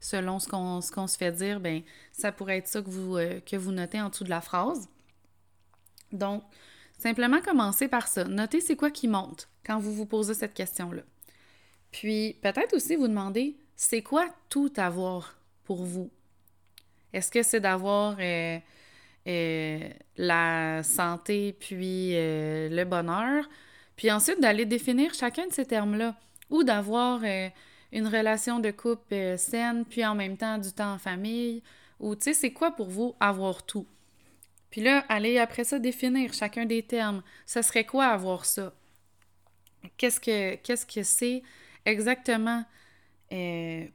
selon 0.00 0.38
ce 0.38 0.48
qu'on, 0.48 1.06
se 1.06 1.16
fait 1.16 1.32
dire, 1.32 1.60
ben 1.60 1.82
ça 2.12 2.32
pourrait 2.32 2.58
être 2.58 2.68
ça 2.68 2.82
que 2.82 2.90
vous, 2.90 3.16
euh, 3.16 3.40
que 3.40 3.56
vous 3.56 3.72
notez 3.72 4.00
en 4.00 4.08
dessous 4.08 4.24
de 4.24 4.30
la 4.30 4.40
phrase. 4.40 4.88
Donc, 6.12 6.42
simplement 6.98 7.40
commencer 7.40 7.88
par 7.88 8.08
ça. 8.08 8.24
Notez 8.24 8.60
c'est 8.60 8.76
quoi 8.76 8.90
qui 8.90 9.08
monte 9.08 9.48
quand 9.64 9.78
vous 9.78 9.94
vous 9.94 10.06
posez 10.06 10.34
cette 10.34 10.54
question-là. 10.54 11.02
Puis, 11.90 12.36
peut-être 12.42 12.74
aussi 12.74 12.96
vous 12.96 13.08
demander, 13.08 13.56
c'est 13.76 14.02
quoi 14.02 14.28
tout 14.48 14.72
avoir 14.76 15.38
pour 15.62 15.84
vous? 15.84 16.10
Est-ce 17.12 17.30
que 17.30 17.42
c'est 17.42 17.60
d'avoir... 17.60 18.16
Euh, 18.18 18.58
euh, 19.26 19.88
la 20.18 20.82
santé, 20.82 21.56
puis 21.58 22.10
euh, 22.12 22.68
le 22.68 22.84
bonheur. 22.84 23.48
Puis 23.96 24.10
ensuite, 24.10 24.38
d'aller 24.38 24.66
définir 24.66 25.14
chacun 25.14 25.46
de 25.46 25.52
ces 25.52 25.64
termes-là 25.64 26.14
ou 26.50 26.62
d'avoir 26.62 27.22
euh, 27.24 27.48
une 27.90 28.06
relation 28.06 28.60
de 28.60 28.70
couple 28.70 29.38
saine, 29.38 29.86
puis 29.86 30.04
en 30.04 30.14
même 30.14 30.36
temps 30.36 30.58
du 30.58 30.70
temps 30.72 30.92
en 30.92 30.98
famille. 30.98 31.62
Ou, 32.00 32.14
tu 32.16 32.24
sais, 32.24 32.34
c'est 32.34 32.52
quoi 32.52 32.72
pour 32.72 32.90
vous 32.90 33.14
avoir 33.18 33.62
tout? 33.62 33.86
Puis 34.70 34.82
là, 34.82 35.06
allez 35.08 35.38
après 35.38 35.64
ça 35.64 35.78
définir 35.78 36.34
chacun 36.34 36.66
des 36.66 36.82
termes. 36.82 37.22
Ce 37.46 37.62
serait 37.62 37.84
quoi 37.86 38.08
avoir 38.08 38.44
ça? 38.44 38.74
Qu'est-ce 39.96 40.20
que 40.20 40.56
qu'est-ce 40.56 40.84
que 40.84 41.02
c'est 41.02 41.42
exactement 41.86 42.64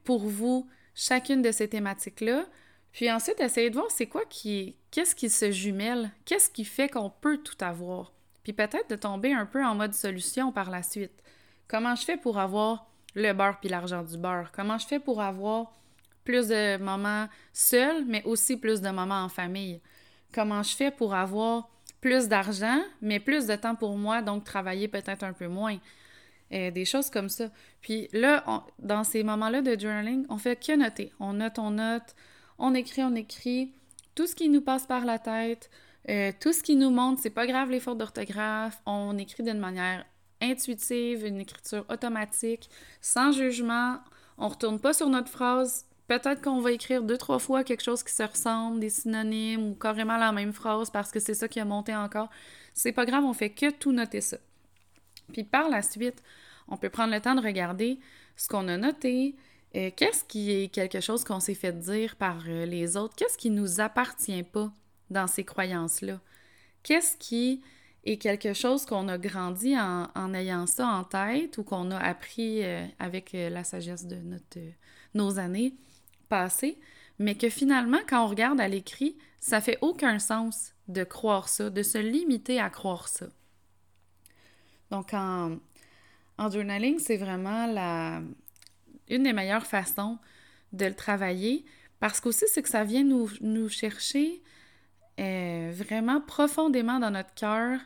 pour 0.06 0.28
vous 0.28 0.68
chacune 0.96 1.42
de 1.42 1.52
ces 1.52 1.68
thématiques-là? 1.68 2.46
Puis 2.92 3.12
ensuite, 3.12 3.40
essayez 3.40 3.70
de 3.70 3.76
voir 3.76 3.92
c'est 3.92 4.08
quoi 4.08 4.26
qui. 4.26 4.76
Qu'est-ce 4.92 5.16
qui 5.16 5.30
se 5.30 5.52
jumelle? 5.52 6.12
Qu'est-ce 6.26 6.50
qui 6.50 6.66
fait 6.66 6.90
qu'on 6.90 7.10
peut 7.10 7.38
tout 7.38 7.58
avoir? 7.64 8.12
Puis 8.44 8.54
peut-être 8.54 8.90
de 8.90 8.96
tomber 8.96 9.34
un 9.34 9.46
peu 9.46 9.64
en 9.64 9.76
mode 9.76 9.94
solution 9.94 10.52
par 10.52 10.72
la 10.72 10.84
suite. 10.84 11.24
Comment 11.68 11.96
je 11.96 12.04
fais 12.04 12.18
pour 12.18 12.40
avoir 12.40 12.88
le 13.16 13.32
beurre 13.34 13.60
puis 13.60 13.70
l'argent 13.70 14.04
du 14.04 14.18
beurre? 14.18 14.52
Comment 14.52 14.78
je 14.78 14.88
fais 14.88 15.00
pour 15.00 15.22
avoir 15.22 15.72
plus 16.24 16.48
de 16.48 16.78
moments 16.78 17.28
seuls, 17.54 18.06
mais 18.06 18.24
aussi 18.24 18.58
plus 18.58 18.82
de 18.82 18.90
moments 18.90 19.24
en 19.24 19.30
famille? 19.30 19.82
Comment 20.34 20.64
je 20.64 20.76
fais 20.76 20.92
pour 20.92 21.14
avoir 21.14 21.70
plus 22.02 22.28
d'argent, 22.28 22.82
mais 23.02 23.20
plus 23.20 23.46
de 23.46 23.56
temps 23.56 23.76
pour 23.76 23.98
moi, 23.98 24.22
donc 24.22 24.44
travailler 24.44 24.88
peut-être 24.88 25.24
un 25.24 25.34
peu 25.34 25.48
moins? 25.48 25.78
Euh, 26.52 26.72
des 26.72 26.86
choses 26.86 27.12
comme 27.12 27.30
ça. 27.30 27.50
Puis 27.82 28.10
là, 28.12 28.44
dans 28.80 29.04
ces 29.04 29.24
moments-là 29.24 29.62
de 29.62 29.80
journaling, 29.80 30.26
on 30.30 30.38
fait 30.40 30.56
que 30.56 30.76
noter. 30.76 31.14
On 31.20 31.34
note, 31.34 31.60
on 31.60 31.72
note, 31.72 32.16
on 32.60 32.74
écrit, 32.74 33.04
on 33.04 33.16
écrit 33.16 33.74
tout 34.16 34.28
ce 34.28 34.36
qui 34.36 34.50
nous 34.50 34.62
passe 34.62 34.86
par 34.86 35.06
la 35.06 35.18
tête, 35.18 35.70
euh, 36.10 36.32
tout 36.40 36.54
ce 36.54 36.62
qui 36.62 36.76
nous 36.76 36.90
montre, 36.90 37.22
c'est 37.22 37.30
pas 37.30 37.48
grave 37.48 37.72
les 37.72 37.80
fautes 37.80 37.98
d'orthographe, 37.98 38.82
on 38.86 39.18
écrit 39.18 39.44
d'une 39.44 39.60
manière 39.60 40.06
intuitive, 40.42 41.26
une 41.26 41.40
écriture 41.40 41.86
automatique, 41.90 42.70
sans 43.02 43.32
jugement, 43.32 43.98
on 44.38 44.48
retourne 44.48 44.80
pas 44.80 44.94
sur 44.94 45.10
notre 45.10 45.30
phrase. 45.30 45.86
Peut-être 46.08 46.42
qu'on 46.42 46.60
va 46.60 46.72
écrire 46.72 47.04
deux, 47.04 47.18
trois 47.18 47.40
fois 47.40 47.64
quelque 47.64 47.84
chose 47.84 48.04
qui 48.04 48.14
se 48.14 48.24
ressemble, 48.24 48.80
des 48.80 48.90
synonymes 48.90 49.70
ou 49.70 49.76
carrément 49.76 50.18
la 50.18 50.32
même 50.32 50.54
phrase 50.54 50.90
parce 50.90 51.12
que 51.12 51.20
c'est 51.20 51.34
ça 51.34 51.48
qui 51.48 51.60
a 51.60 51.66
monté 51.66 51.96
encore. 51.96 52.30
C'est 52.74 52.94
pas 52.94 53.06
grave, 53.06 53.26
on 53.26 53.34
fait 53.34 53.52
que 53.52 53.70
tout 53.70 53.92
noter 53.92 54.22
ça. 54.22 54.38
Puis 55.32 55.44
par 55.44 55.70
la 55.70 55.82
suite, 55.82 56.24
on 56.68 56.78
peut 56.78 56.90
prendre 56.90 57.14
le 57.14 57.20
temps 57.20 57.36
de 57.36 57.42
regarder 57.42 58.00
ce 58.36 58.48
qu'on 58.48 58.68
a 58.70 58.78
noté, 58.78 59.36
euh, 59.76 59.92
qu'est-ce 59.96 60.24
qui 60.24 60.52
est 60.52 60.70
quelque 60.70 61.00
chose 61.00 61.24
qu'on 61.24 61.40
s'est 61.40 61.54
fait 61.54 61.78
dire 61.78 62.16
par 62.16 62.44
euh, 62.48 62.66
les 62.66 62.98
autres? 62.98 63.16
Qu'est-ce 63.16 63.38
qui 63.38 63.52
nous 63.52 63.80
appartient 63.80 64.44
pas 64.44 64.72
dans 65.12 65.28
ces 65.28 65.44
croyances-là? 65.44 66.20
Qu'est-ce 66.82 67.18
qui 67.18 67.62
est 68.04 68.18
quelque 68.18 68.54
chose 68.54 68.86
qu'on 68.86 69.08
a 69.10 69.18
grandi 69.18 69.78
en, 69.78 70.34
ayant 70.34 70.66
ça 70.66 70.88
en 70.88 71.04
tête 71.04 71.58
ou 71.60 71.64
qu'on 71.64 71.92
a 71.92 71.98
appris 71.98 72.64
euh, 72.64 72.84
avec 72.98 73.34
la 73.34 73.64
sagesse 73.64 74.08
de 74.08 74.16
notre, 74.16 74.60
nos 75.14 75.38
années 75.38 75.76
passées, 76.30 76.80
mais 77.20 77.36
que 77.36 77.50
finalement, 77.50 78.00
quand 78.08 78.26
on 78.26 78.28
regarde 78.28 78.60
à 78.62 78.68
l'écrit, 78.68 79.18
ça 79.40 79.62
fait 79.62 79.78
aucun 79.82 80.18
sens 80.18 80.74
de 80.88 81.04
croire 81.04 81.48
ça, 81.48 81.70
de 81.70 81.84
se 81.84 81.98
limiter 81.98 82.60
à 82.60 82.70
croire 82.70 83.08
ça. 83.08 83.28
Donc, 84.90 85.14
en 85.14 85.60
journaling, 86.50 86.98
c'est 86.98 87.18
vraiment 87.18 87.68
la, 87.68 88.22
une 89.10 89.24
des 89.24 89.34
meilleures 89.34 89.66
façons 89.66 90.18
de 90.74 90.86
le 90.86 90.96
travailler 90.96 91.66
parce 92.00 92.22
qu'aussi, 92.22 92.46
c'est 92.48 92.62
que 92.62 92.70
ça 92.70 92.84
vient 92.84 93.04
nous, 93.04 93.70
chercher 93.70 94.42
euh, 95.20 95.72
vraiment 95.74 96.22
profondément 96.22 97.00
dans 97.00 97.12
notre 97.12 97.34
cœur 97.34 97.80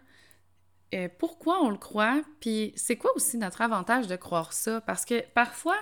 euh, 0.94 1.10
pourquoi 1.18 1.64
on 1.64 1.70
le 1.70 1.78
croit, 1.78 2.22
puis 2.40 2.72
c'est 2.76 2.98
quoi 2.98 3.12
aussi 3.16 3.38
notre 3.38 3.62
avantage 3.62 4.06
de 4.06 4.16
croire 4.16 4.54
ça? 4.54 4.80
Parce 4.82 5.06
que 5.06 5.24
parfois, 5.34 5.78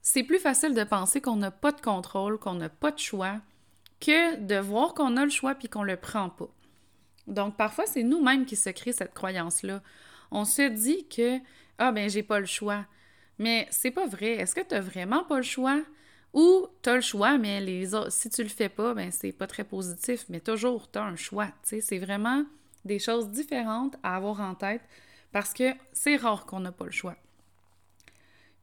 c'est 0.00 0.22
plus 0.22 0.38
facile 0.38 0.74
de 0.74 0.84
penser 0.84 1.20
qu'on 1.20 1.36
n'a 1.36 1.50
pas 1.50 1.72
de 1.72 1.80
contrôle, 1.80 2.38
qu'on 2.38 2.54
n'a 2.54 2.68
pas 2.68 2.92
de 2.92 2.98
choix, 2.98 3.40
que 4.00 4.36
de 4.36 4.56
voir 4.56 4.94
qu'on 4.94 5.16
a 5.16 5.24
le 5.24 5.30
choix 5.30 5.56
puis 5.56 5.68
qu'on 5.68 5.82
le 5.82 5.96
prend 5.96 6.28
pas. 6.28 6.48
Donc, 7.26 7.56
parfois, 7.56 7.86
c'est 7.86 8.04
nous-mêmes 8.04 8.44
qui 8.44 8.54
se 8.54 8.70
créent 8.70 8.92
cette 8.92 9.14
croyance-là. 9.14 9.82
On 10.30 10.44
se 10.44 10.68
dit 10.68 11.08
que, 11.08 11.38
ah, 11.78 11.90
ben, 11.90 12.08
j'ai 12.08 12.22
pas 12.22 12.38
le 12.38 12.46
choix. 12.46 12.84
Mais 13.38 13.66
c'est 13.70 13.90
pas 13.90 14.06
vrai. 14.06 14.32
Est-ce 14.32 14.54
que 14.54 14.60
tu 14.60 14.78
vraiment 14.78 15.24
pas 15.24 15.36
le 15.36 15.42
choix? 15.42 15.82
Ou 16.32 16.66
tu 16.82 16.90
as 16.90 16.96
le 16.96 17.00
choix, 17.00 17.38
mais 17.38 17.64
si 18.08 18.28
tu 18.28 18.42
le 18.42 18.48
fais 18.48 18.68
pas, 18.68 18.92
ben 18.92 19.12
c'est 19.12 19.32
pas 19.32 19.46
très 19.46 19.62
positif, 19.62 20.24
mais 20.28 20.40
toujours 20.40 20.90
tu 20.90 20.98
as 20.98 21.04
un 21.04 21.16
choix. 21.16 21.48
C'est 21.62 21.98
vraiment 21.98 22.44
des 22.84 22.98
choses 22.98 23.30
différentes 23.30 23.96
à 24.02 24.16
avoir 24.16 24.40
en 24.40 24.54
tête 24.54 24.82
parce 25.32 25.54
que 25.54 25.72
c'est 25.92 26.16
rare 26.16 26.44
qu'on 26.46 26.60
n'a 26.60 26.72
pas 26.72 26.86
le 26.86 26.90
choix. 26.90 27.16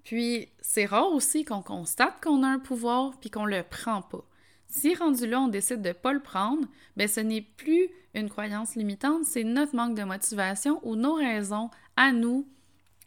Puis 0.04 0.50
c'est 0.62 0.86
rare 0.86 1.12
aussi 1.12 1.46
qu'on 1.46 1.62
constate 1.62 2.22
qu'on 2.22 2.44
a 2.44 2.48
un 2.48 2.60
pouvoir 2.60 3.18
puis 3.20 3.30
qu'on 3.30 3.46
le 3.46 3.64
prend 3.64 4.02
pas. 4.02 4.26
Si 4.68 4.96
rendu 4.96 5.28
là, 5.28 5.42
on 5.42 5.48
décide 5.48 5.82
de 5.82 5.90
ne 5.90 5.94
pas 5.94 6.14
le 6.14 6.22
prendre, 6.22 6.68
ben 6.98 7.08
ce 7.08 7.20
n'est 7.20 7.42
plus 7.42 7.90
une 8.14 8.30
croyance 8.30 8.76
limitante, 8.76 9.26
c'est 9.26 9.44
notre 9.44 9.76
manque 9.76 9.96
de 9.96 10.04
motivation 10.04 10.80
ou 10.84 10.96
nos 10.96 11.16
raisons 11.16 11.70
à 11.96 12.12
nous 12.12 12.48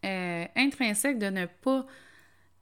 euh, 0.04 0.44
intrinsèques 0.56 1.18
de 1.18 1.30
ne 1.30 1.46
pas 1.46 1.86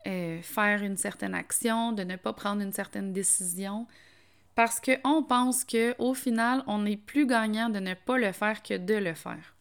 euh, 0.07 0.41
faire 0.43 0.83
une 0.83 0.97
certaine 0.97 1.35
action, 1.35 1.93
de 1.93 2.05
ne 2.05 2.17
pas 2.17 2.33
prendre 2.33 2.63
une 2.63 2.73
certaine 2.73 3.13
décision, 3.13 3.87
parce 4.55 4.81
qu'on 4.81 5.23
pense 5.23 5.65
qu'au 5.65 6.15
final, 6.15 6.63
on 6.67 6.87
est 6.87 6.97
plus 6.97 7.27
gagnant 7.27 7.69
de 7.69 7.81
ne 7.81 7.95
pas 7.95 8.19
le 8.19 8.33
faire 8.33 8.63
que 8.63 8.77
de 8.77 8.95
le 8.95 9.15
faire. 9.15 9.55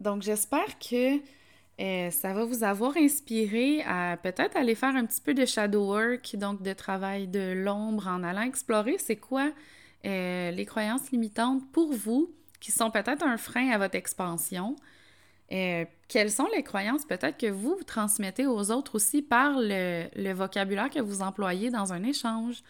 Donc, 0.00 0.22
j'espère 0.22 0.78
que 0.78 1.18
euh, 1.80 2.10
ça 2.10 2.32
va 2.32 2.44
vous 2.44 2.64
avoir 2.64 2.96
inspiré 2.96 3.82
à 3.82 4.16
peut-être 4.16 4.56
aller 4.56 4.74
faire 4.74 4.94
un 4.94 5.06
petit 5.06 5.20
peu 5.20 5.34
de 5.34 5.46
shadow 5.46 5.86
work, 5.86 6.36
donc 6.36 6.62
de 6.62 6.72
travail 6.72 7.28
de 7.28 7.52
l'ombre 7.52 8.08
en 8.08 8.22
allant 8.22 8.42
explorer 8.42 8.98
c'est 8.98 9.16
quoi 9.16 9.50
les 10.04 10.66
croyances 10.66 11.12
limitantes 11.12 11.62
pour 11.70 11.92
vous 11.92 12.34
qui 12.58 12.72
sont 12.72 12.90
peut-être 12.90 13.24
un 13.24 13.36
frein 13.36 13.70
à 13.70 13.78
votre 13.78 13.94
expansion. 13.94 14.76
Euh, 15.52 15.84
quelles 16.08 16.30
sont 16.30 16.48
les 16.54 16.62
croyances 16.62 17.04
peut-être 17.04 17.36
que 17.36 17.46
vous, 17.46 17.78
transmettez 17.86 18.46
aux 18.46 18.70
autres 18.70 18.94
aussi 18.94 19.22
par 19.22 19.54
le, 19.58 20.32
vocabulaire 20.32 20.88
que 20.88 21.00
vous 21.00 21.20
employez 21.20 21.70
dans 21.70 21.92
un 21.92 22.02
échange, 22.04 22.62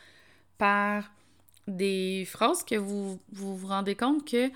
par 0.59 1.13
des 1.69 2.25
phrases 2.27 2.65
que 2.65 2.75
vous 2.75 3.21
vous, 3.31 3.67
rendez 3.67 3.95
compte 3.95 4.29
que 4.29 4.51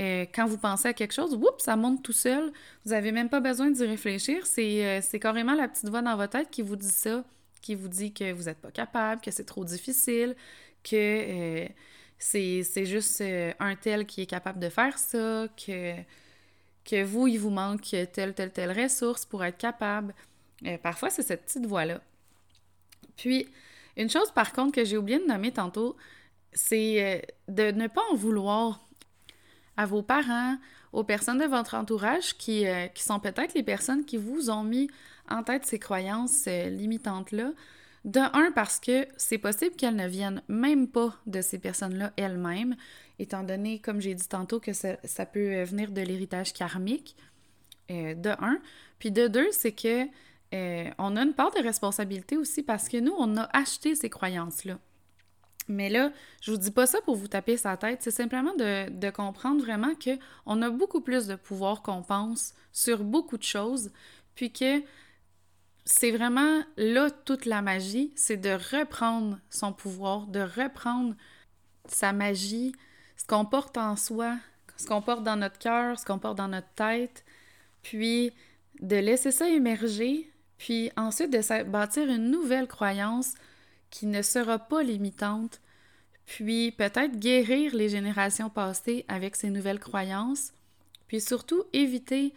euh, 0.00 0.26
quand 0.32 0.46
vous 0.46 0.58
pensez 0.58 0.88
à 0.88 0.92
quelque 0.92 1.12
chose, 1.12 1.34
oups, 1.34 1.62
ça 1.62 1.76
monte 1.76 2.02
tout 2.02 2.12
seul. 2.12 2.52
Vous 2.84 2.92
n'avez 2.92 3.12
même 3.12 3.28
pas 3.28 3.40
besoin 3.40 3.70
d'y 3.70 3.84
réfléchir. 3.84 4.44
Euh, 4.58 5.00
c'est 5.02 5.20
carrément 5.20 5.54
la 5.54 5.68
petite 5.68 5.88
voix 5.88 6.02
dans 6.02 6.16
votre 6.16 6.32
tête 6.32 6.50
qui 6.50 6.62
vous 6.62 6.76
dit 6.76 6.88
ça, 6.88 7.24
qui 7.62 7.74
vous 7.74 7.88
dit 7.88 8.12
que 8.12 8.32
vous 8.32 8.44
n'êtes 8.44 8.60
pas 8.60 8.70
capable, 8.70 9.20
que 9.20 9.30
c'est 9.30 9.44
trop 9.44 9.64
difficile, 9.64 10.36
que 10.84 11.68
c'est 12.18 12.84
juste 12.86 13.22
un 13.60 13.76
tel 13.76 14.06
qui 14.06 14.22
est 14.22 14.26
capable 14.26 14.58
de 14.60 14.68
faire 14.68 14.98
ça, 14.98 15.46
que, 15.56 15.94
que 16.88 17.04
vous, 17.04 17.26
il 17.26 17.38
vous 17.38 17.50
manque 17.50 17.82
telle, 18.12 18.34
telle, 18.34 18.52
telle 18.52 18.80
ressource 18.80 19.24
pour 19.24 19.44
être 19.44 19.58
capable. 19.58 20.14
parfois, 20.82 21.10
c'est 21.10 21.22
cette 21.22 21.44
petite 21.44 21.66
voix-là. 21.66 22.00
Puis, 23.16 23.46
une 23.96 24.08
chose 24.08 24.30
par 24.30 24.52
contre 24.52 24.72
que 24.72 24.84
j'ai 24.84 24.96
oublié 24.96 25.18
de 25.18 25.26
nommer 25.26 25.52
tantôt, 25.52 25.96
c'est 26.52 27.26
de 27.48 27.70
ne 27.70 27.86
pas 27.88 28.02
en 28.10 28.14
vouloir 28.14 28.80
à 29.76 29.86
vos 29.86 30.02
parents, 30.02 30.56
aux 30.92 31.04
personnes 31.04 31.38
de 31.38 31.44
votre 31.44 31.74
entourage 31.74 32.36
qui, 32.36 32.66
euh, 32.66 32.86
sont 32.96 33.20
peut-être 33.20 33.54
les 33.54 33.62
personnes 33.62 34.04
qui 34.04 34.16
vous 34.16 34.50
ont 34.50 34.64
mis 34.64 34.88
en 35.28 35.42
tête 35.42 35.66
ces 35.66 35.78
croyances 35.78 36.44
euh, 36.48 36.68
limitantes-là. 36.68 37.52
De 38.04 38.20
un, 38.20 38.52
parce 38.52 38.80
que 38.80 39.06
c'est 39.16 39.38
possible 39.38 39.76
qu'elles 39.76 39.96
ne 39.96 40.08
viennent 40.08 40.42
même 40.48 40.88
pas 40.88 41.14
de 41.26 41.42
ces 41.42 41.58
personnes-là 41.58 42.12
elles-mêmes, 42.16 42.76
étant 43.18 43.42
donné, 43.42 43.78
comme 43.78 44.00
j'ai 44.00 44.14
dit 44.14 44.28
tantôt, 44.28 44.60
que 44.60 44.72
ça, 44.72 45.26
peut 45.26 45.54
euh, 45.54 45.64
venir 45.64 45.90
de 45.90 46.00
l'héritage 46.00 46.52
karmique, 46.52 47.16
de 47.90 48.30
un. 48.42 48.60
Puis 48.98 49.10
de 49.10 49.28
deux, 49.28 49.50
c'est 49.50 49.72
que 49.72 50.06
on 50.98 51.16
a 51.16 51.22
une 51.22 51.32
part 51.32 51.50
de 51.52 51.62
responsabilité 51.62 52.36
aussi 52.36 52.62
parce 52.62 52.88
que 52.88 52.98
nous, 52.98 53.14
on 53.18 53.38
a 53.38 53.48
acheté 53.54 53.94
ces 53.94 54.10
croyances-là. 54.10 54.78
Mais 55.68 55.90
là, 55.90 56.12
je 56.40 56.50
vous 56.50 56.56
dis 56.56 56.70
pas 56.70 56.86
ça 56.86 57.00
pour 57.02 57.14
vous 57.14 57.28
taper 57.28 57.58
sa 57.58 57.76
tête, 57.76 58.02
c'est 58.02 58.10
simplement 58.10 58.54
de, 58.54 59.10
comprendre 59.10 59.62
vraiment 59.62 59.92
qu'on 59.94 60.62
a 60.62 60.70
beaucoup 60.70 61.02
plus 61.02 61.26
de 61.26 61.36
pouvoir 61.36 61.82
qu'on 61.82 62.02
pense 62.02 62.54
sur 62.72 63.04
beaucoup 63.04 63.36
de 63.36 63.42
choses, 63.42 63.92
puis 64.34 64.50
que 64.50 64.82
c'est 65.84 66.10
vraiment 66.10 66.62
là 66.76 67.10
toute 67.10 67.44
la 67.44 67.60
magie, 67.60 68.12
c'est 68.16 68.38
de 68.38 68.50
reprendre 68.76 69.38
son 69.50 69.72
pouvoir, 69.72 70.26
de 70.26 70.40
reprendre 70.40 71.14
sa 71.86 72.12
magie, 72.12 72.72
qu'on 73.28 73.44
porte 73.44 73.76
en 73.76 73.94
soi, 73.94 74.36
ce 74.76 74.86
qu'on 74.86 75.02
porte 75.02 75.22
dans 75.22 75.36
notre 75.36 75.58
cœur, 75.58 75.98
ce 75.98 76.04
qu'on 76.04 76.18
porte 76.18 76.38
dans 76.38 76.48
notre 76.48 76.70
tête, 76.74 77.24
puis 77.82 78.32
de 78.80 78.96
laisser 78.96 79.30
ça 79.30 79.48
émerger, 79.48 80.30
puis 80.56 80.90
ensuite 80.96 81.30
de 81.30 81.62
bâtir 81.64 82.08
une 82.08 82.30
nouvelle 82.30 82.66
croyance 82.66 83.34
qui 83.90 84.06
ne 84.06 84.22
sera 84.22 84.58
pas 84.58 84.82
limitante, 84.82 85.60
puis 86.26 86.72
peut-être 86.72 87.18
guérir 87.18 87.74
les 87.74 87.88
générations 87.88 88.50
passées 88.50 89.04
avec 89.08 89.36
ces 89.36 89.50
nouvelles 89.50 89.80
croyances, 89.80 90.52
puis 91.06 91.20
surtout 91.20 91.64
éviter 91.72 92.34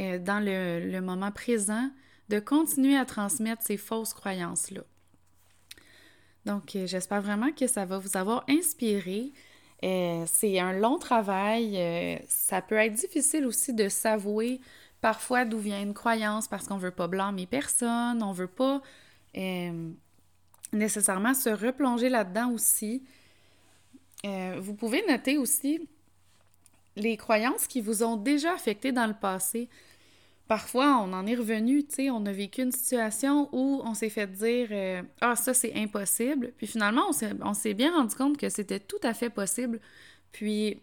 euh, 0.00 0.18
dans 0.18 0.40
le, 0.40 1.00
moment 1.00 1.30
présent 1.30 1.90
de 2.28 2.38
continuer 2.38 2.96
à 2.96 3.04
transmettre 3.04 3.62
ces 3.62 3.76
fausses 3.76 4.14
croyances-là. 4.14 4.82
Donc, 6.44 6.76
euh, 6.76 6.86
j'espère 6.86 7.22
vraiment 7.22 7.52
que 7.52 7.66
ça 7.66 7.84
va 7.84 7.98
vous 7.98 8.16
avoir 8.16 8.44
inspiré. 8.48 9.32
Euh, 9.84 10.24
c'est 10.26 10.58
un 10.58 10.72
long 10.72 10.98
travail. 10.98 11.78
ça 12.28 12.62
peut 12.62 12.76
être 12.76 12.94
difficile 12.94 13.46
aussi 13.46 13.74
de 13.74 13.88
s'avouer 13.88 14.60
parfois 15.00 15.44
d'où 15.44 15.58
vient 15.58 15.80
une 15.80 15.94
croyance 15.94 16.48
parce 16.48 16.66
qu'on 16.66 16.76
ne 16.76 16.80
veut 16.80 16.90
pas 16.90 17.06
blâmer 17.06 17.46
personne, 17.46 18.22
on 18.22 18.30
ne 18.30 18.34
veut 18.34 18.46
pas 18.46 18.80
nécessairement 20.72 21.34
se 21.34 21.50
replonger 21.50 22.08
là-dedans 22.08 22.50
aussi. 22.50 23.02
Euh, 24.24 24.56
vous 24.60 24.74
pouvez 24.74 25.04
noter 25.06 25.38
aussi 25.38 25.88
les 26.96 27.16
croyances 27.16 27.66
qui 27.66 27.80
vous 27.80 28.02
ont 28.02 28.16
déjà 28.16 28.54
affecté 28.54 28.92
dans 28.92 29.06
le 29.06 29.14
passé. 29.14 29.68
Parfois, 30.48 31.02
on 31.04 31.12
en 31.12 31.26
est 31.26 31.34
revenu, 31.34 31.84
tu 31.84 31.94
sais, 31.94 32.10
on 32.10 32.24
a 32.24 32.32
vécu 32.32 32.62
une 32.62 32.70
situation 32.70 33.48
où 33.52 33.80
on 33.84 33.94
s'est 33.94 34.10
fait 34.10 34.28
dire 34.28 34.68
euh, 34.70 35.02
Ah, 35.20 35.34
ça, 35.34 35.52
c'est 35.54 35.74
impossible. 35.74 36.52
Puis 36.56 36.68
finalement, 36.68 37.02
on 37.42 37.54
s'est 37.54 37.74
bien 37.74 37.92
rendu 37.92 38.14
compte 38.14 38.36
que 38.36 38.48
c'était 38.48 38.78
tout 38.78 39.00
à 39.02 39.12
fait 39.12 39.30
possible. 39.30 39.80
Puis, 40.30 40.80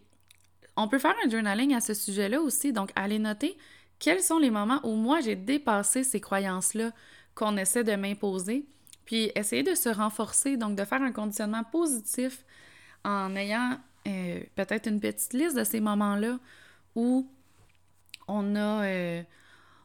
on 0.76 0.88
peut 0.88 0.98
faire 0.98 1.14
un 1.24 1.30
journaling 1.30 1.74
à 1.74 1.80
ce 1.80 1.94
sujet-là 1.94 2.40
aussi. 2.42 2.72
Donc, 2.72 2.90
allez 2.94 3.18
noter 3.18 3.56
quels 3.98 4.20
sont 4.20 4.38
les 4.38 4.50
moments 4.50 4.80
où 4.84 4.94
moi, 4.96 5.20
j'ai 5.20 5.36
dépassé 5.36 6.04
ces 6.04 6.20
croyances-là 6.20 6.90
qu'on 7.34 7.56
essaie 7.56 7.84
de 7.84 7.94
m'imposer? 7.94 8.66
Puis 9.04 9.30
essayer 9.34 9.62
de 9.62 9.74
se 9.74 9.88
renforcer, 9.88 10.56
donc 10.56 10.76
de 10.76 10.84
faire 10.84 11.02
un 11.02 11.12
conditionnement 11.12 11.64
positif 11.64 12.44
en 13.04 13.34
ayant 13.36 13.78
euh, 14.06 14.40
peut-être 14.56 14.88
une 14.88 15.00
petite 15.00 15.32
liste 15.32 15.56
de 15.56 15.64
ces 15.64 15.80
moments-là 15.80 16.38
où 16.94 17.26
on 18.28 18.56
a, 18.56 18.84
euh, 18.84 19.22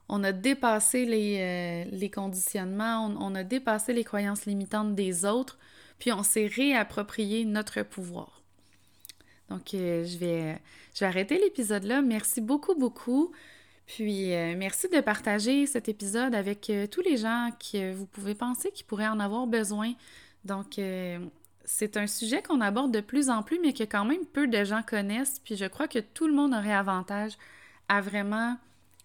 on 0.09 0.23
a 0.23 0.31
dépassé 0.31 1.05
les, 1.05 1.85
euh, 1.91 2.09
conditionnements, 2.09 3.05
on, 3.05 3.35
a 3.35 3.43
dépassé 3.43 3.93
les 3.93 4.03
croyances 4.03 4.45
limitantes 4.45 4.95
des 4.95 5.25
autres, 5.25 5.57
puis 5.99 6.11
on 6.11 6.23
s'est 6.23 6.47
réapproprié 6.47 7.45
notre 7.45 7.83
pouvoir. 7.83 8.41
Donc, 9.49 9.69
je, 9.71 10.17
vais, 10.17 10.59
je 10.93 10.99
vais 10.99 11.05
arrêter 11.05 11.39
l'épisode 11.39 11.83
là. 11.83 12.01
Merci 12.01 12.41
beaucoup, 12.41 12.75
beaucoup. 12.75 13.31
Puis, 13.87 14.27
merci 14.55 14.87
de 14.89 15.01
partager 15.01 15.65
cet 15.65 15.89
épisode 15.89 16.35
avec 16.35 16.71
tous 16.91 17.01
les 17.01 17.17
gens 17.17 17.49
que 17.59 17.91
vous 17.91 18.05
pouvez 18.05 18.35
penser 18.35 18.69
qui 18.71 18.83
pourraient 18.83 19.07
en 19.07 19.19
avoir 19.19 19.47
besoin. 19.47 19.93
Donc, 20.45 20.79
c'est 21.71 21.97
un 21.97 22.07
sujet 22.07 22.41
qu'on 22.41 22.61
aborde 22.61 22.91
de 22.91 22.99
plus 22.99 23.29
en 23.29 23.43
plus, 23.43 23.59
mais 23.59 23.73
que 23.73 23.83
quand 23.83 24.03
même 24.03 24.25
peu 24.25 24.47
de 24.47 24.63
gens 24.63 24.81
connaissent. 24.81 25.39
Puis 25.43 25.55
je 25.55 25.65
crois 25.65 25.87
que 25.87 25.99
tout 25.99 26.27
le 26.27 26.33
monde 26.33 26.51
aurait 26.53 26.73
avantage 26.73 27.33
à 27.87 28.01
vraiment 28.01 28.57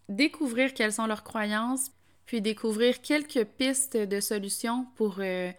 découvrir 0.09 0.75
quelles 0.75 0.93
sont 0.93 1.07
leurs 1.07 1.25
croyances, 1.25 1.91
puis 2.27 2.41
découvrir 2.41 3.01
quelques 3.03 3.45
pistes 3.45 3.97
de 3.97 4.21
solutions 4.21 4.87
pour 4.97 5.17
euh, 5.19 5.51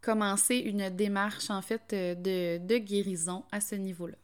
commencer 0.00 0.56
une 0.56 0.90
démarche 0.90 1.50
en 1.50 1.62
fait 1.62 1.82
euh, 1.92 2.14
de, 2.14 2.64
de 2.64 2.78
guérison 2.78 3.44
à 3.50 3.60
ce 3.60 3.74
niveau-là. 3.74 4.16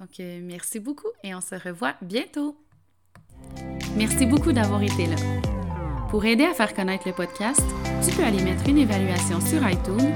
Donc 0.00 0.20
euh, 0.20 0.40
merci 0.42 0.78
beaucoup 0.78 1.08
et 1.24 1.34
on 1.34 1.40
se 1.40 1.54
revoit 1.54 1.94
bientôt. 2.02 2.56
Merci 3.96 4.26
beaucoup 4.26 4.52
d'avoir 4.52 4.82
été 4.82 5.06
là. 5.06 5.16
Pour 6.10 6.24
aider 6.24 6.44
à 6.44 6.54
faire 6.54 6.74
connaître 6.74 7.08
le 7.08 7.14
podcast, 7.14 7.62
tu 8.06 8.14
peux 8.14 8.22
aller 8.22 8.42
mettre 8.42 8.68
une 8.68 8.78
évaluation 8.78 9.40
sur 9.40 9.68
iTunes 9.68 10.12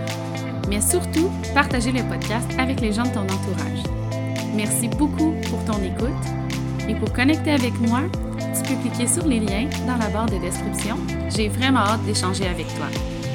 mais 0.70 0.80
surtout, 0.80 1.30
partager 1.52 1.90
le 1.90 2.08
podcast 2.08 2.48
avec 2.56 2.80
les 2.80 2.92
gens 2.92 3.02
de 3.02 3.12
ton 3.12 3.24
entourage. 3.24 3.82
Merci 4.54 4.86
beaucoup 4.88 5.34
pour 5.50 5.64
ton 5.64 5.82
écoute 5.82 6.10
et 6.88 6.94
pour 6.94 7.12
connecter 7.12 7.50
avec 7.50 7.74
moi, 7.80 8.02
tu 8.52 8.62
peux 8.62 8.80
cliquer 8.80 9.06
sur 9.06 9.26
les 9.26 9.40
liens 9.40 9.68
dans 9.86 9.96
la 9.96 10.08
barre 10.08 10.26
de 10.26 10.38
description. 10.38 10.96
J'ai 11.34 11.48
vraiment 11.48 11.80
hâte 11.80 12.04
d'échanger 12.04 12.46
avec 12.46 12.66
toi. 12.74 12.86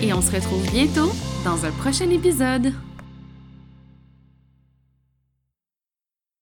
Et 0.01 0.13
on 0.13 0.21
se 0.21 0.31
retrouve 0.31 0.63
bientôt 0.71 1.11
dans 1.43 1.65
un 1.65 1.71
prochain 1.71 2.09
épisode. 2.09 2.73